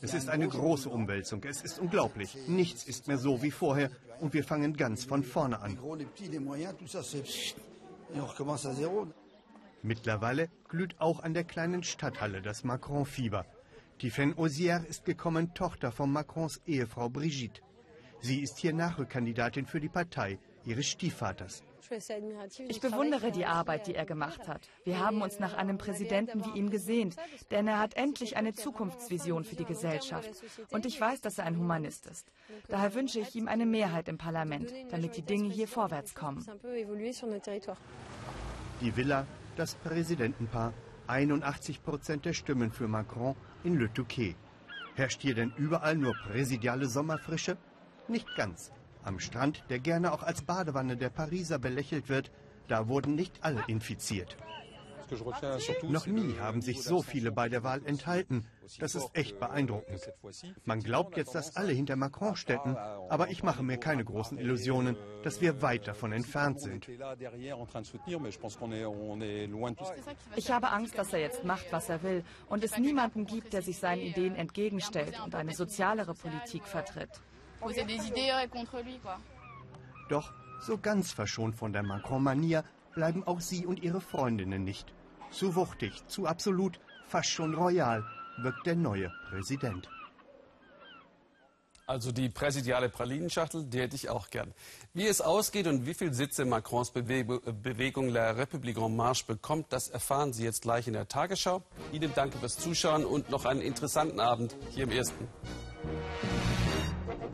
Es 0.05 0.12
ist 0.12 0.28
eine 0.28 0.46
große 0.46 0.90
Umwälzung. 0.90 1.42
Es 1.44 1.62
ist 1.62 1.78
unglaublich. 1.78 2.36
Nichts 2.46 2.84
ist 2.84 3.09
mehr 3.09 3.16
so 3.16 3.42
wie 3.42 3.50
vorher 3.50 3.90
und 4.20 4.34
wir 4.34 4.44
fangen 4.44 4.76
ganz 4.76 5.05
von 5.05 5.24
vorne 5.24 5.62
an. 5.62 5.78
Mittlerweile 9.82 10.50
glüht 10.68 11.00
auch 11.00 11.22
an 11.22 11.32
der 11.32 11.44
kleinen 11.44 11.82
Stadthalle 11.82 12.42
das 12.42 12.64
Macron-Fieber. 12.64 13.46
Tiffaine 13.98 14.36
Osier 14.36 14.84
ist 14.86 15.07
gekommen, 15.07 15.55
Tochter 15.55 15.90
von 15.90 16.12
Macrons 16.12 16.61
Ehefrau 16.66 17.09
Brigitte. 17.09 17.62
Sie 18.20 18.40
ist 18.40 18.59
hier 18.59 18.74
Nachrückkandidatin 18.74 19.64
für 19.64 19.80
die 19.80 19.88
Partei 19.88 20.38
ihres 20.66 20.86
Stiefvaters. 20.86 21.62
Ich 22.68 22.80
bewundere 22.80 23.30
die 23.30 23.47
Arbeit, 23.47 23.87
die 23.87 23.95
er 23.95 24.07
gemacht 24.07 24.49
hat. 24.49 24.68
Wir 24.85 24.99
haben 24.99 25.22
uns 25.22 25.39
nach 25.39 25.55
einem 25.55 25.78
Präsidenten 25.78 26.45
wie 26.45 26.59
ihm 26.59 26.70
gesehnt, 26.70 27.16
denn 27.51 27.68
er 27.68 27.78
hat 27.78 27.95
endlich 27.95 28.37
eine 28.37 28.53
Zukunftsvision 28.53 29.45
für 29.45 29.57
die 29.57 29.64
Gesellschaft. 29.64 30.30
Und 30.70 30.87
ich 30.87 31.01
weiß, 31.01 31.20
dass 31.20 31.39
er 31.39 31.45
ein 31.45 31.59
Humanist 31.59 32.07
ist. 32.07 32.26
Daher 32.68 32.95
wünsche 32.95 33.20
ich 33.20 33.35
ihm 33.35 33.49
eine 33.49 33.66
Mehrheit 33.66 34.09
im 34.09 34.18
Parlament, 34.18 34.72
damit 34.91 35.16
die 35.16 35.22
Dinge 35.22 35.49
hier 35.49 35.68
vorwärts 35.68 36.14
kommen. 36.14 36.45
Die 38.80 38.97
Villa, 38.97 39.26
das 39.57 39.74
Präsidentenpaar, 39.76 40.72
81 41.07 41.82
Prozent 41.82 42.24
der 42.24 42.32
Stimmen 42.32 42.72
für 42.72 42.89
Macron 42.89 43.37
in 43.62 43.78
Le 43.78 43.93
Touquet. 43.93 44.37
Herrscht 44.95 45.22
hier 45.22 45.35
denn 45.35 45.53
überall 45.57 45.97
nur 45.97 46.14
präsidiale 46.14 46.87
Sommerfrische? 46.87 47.57
Nicht 48.09 48.28
ganz. 48.37 48.70
Am 49.05 49.20
Strand, 49.20 49.62
der 49.68 49.78
gerne 49.78 50.12
auch 50.12 50.22
als 50.22 50.42
Badewanne 50.42 50.96
der 50.96 51.11
Pariser 51.11 51.59
belächelt 51.59 52.09
wird, 52.09 52.30
da 52.68 52.88
wurden 52.88 53.14
nicht 53.14 53.34
alle 53.42 53.62
infiziert. 53.66 54.36
Noch 55.82 56.07
nie 56.07 56.38
haben 56.38 56.62
sich 56.62 56.82
so 56.82 57.02
viele 57.02 57.30
bei 57.30 57.50
der 57.50 57.62
Wahl 57.62 57.84
enthalten. 57.84 58.46
Das 58.78 58.94
ist 58.94 59.11
echt 59.12 59.38
beeindruckend. 59.38 60.11
Man 60.64 60.80
glaubt 60.80 61.18
jetzt, 61.18 61.34
dass 61.34 61.57
alle 61.57 61.72
hinter 61.72 61.96
Macron 61.96 62.36
stecken, 62.36 62.76
aber 62.76 63.28
ich 63.28 63.42
mache 63.42 63.62
mir 63.62 63.76
keine 63.76 64.05
großen 64.05 64.38
Illusionen, 64.38 64.96
dass 65.22 65.42
wir 65.42 65.61
weit 65.61 65.86
davon 65.86 66.12
entfernt 66.12 66.61
sind. 66.61 66.88
Ich 70.36 70.50
habe 70.50 70.70
Angst, 70.70 70.98
dass 70.98 71.12
er 71.12 71.20
jetzt 71.20 71.44
macht, 71.44 71.66
was 71.70 71.88
er 71.90 72.02
will 72.02 72.24
und 72.48 72.64
es 72.64 72.78
niemanden 72.78 73.26
gibt, 73.26 73.52
der 73.52 73.61
sich 73.62 73.78
seinen 73.78 74.00
Ideen 74.00 74.34
entgegenstellt 74.34 75.20
und 75.22 75.34
eine 75.34 75.52
sozialere 75.52 76.14
Politik 76.14 76.66
vertritt. 76.66 77.11
Doch 80.09 80.33
so 80.61 80.79
ganz 80.79 81.12
verschont 81.12 81.57
von 81.57 81.73
der 81.73 81.83
Macron-Manier 81.83 82.65
bleiben 82.95 83.25
auch 83.27 83.41
sie 83.41 83.67
und 83.67 83.83
ihre 83.83 84.01
Freundinnen 84.01 84.65
nicht. 84.65 84.93
Zu 85.31 85.55
wuchtig, 85.55 86.07
zu 86.07 86.27
absolut, 86.27 86.79
fast 87.07 87.29
schon 87.29 87.55
royal 87.55 88.05
wirkt 88.39 88.67
der 88.67 88.77
neue 88.77 89.11
Präsident. 89.29 89.89
Also 91.87 92.12
die 92.12 92.31
präsidiale 92.31 92.89
Pralinenschachtel, 92.89 93.65
die 93.65 93.79
hätte 93.79 93.95
ich 93.95 94.09
auch 94.09 94.31
gern. 94.31 94.55
Wie 94.95 95.07
es 95.07 95.21
ausgeht 95.21 95.67
und 95.67 95.85
wie 95.87 95.93
viele 95.93 96.15
Sitze 96.15 96.47
Macrons 96.47 96.91
Bewegung 96.93 98.09
La 98.09 98.31
République 98.31 98.79
en 98.79 98.97
Marche 98.97 99.27
bekommt, 99.27 99.71
das 99.71 99.89
erfahren 99.89 100.33
Sie 100.33 100.45
jetzt 100.45 100.62
gleich 100.62 100.87
in 100.87 100.95
der 100.95 101.09
Tagesschau. 101.09 101.62
Ihnen 101.93 102.12
danke 102.15 102.39
fürs 102.39 102.57
Zuschauen 102.57 103.05
und 103.05 103.29
noch 103.29 103.45
einen 103.45 103.61
interessanten 103.61 104.19
Abend 104.19 104.57
hier 104.71 104.85
im 104.85 104.93
Ersten. 104.93 105.29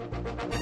Thank 0.00 0.54
you. 0.54 0.59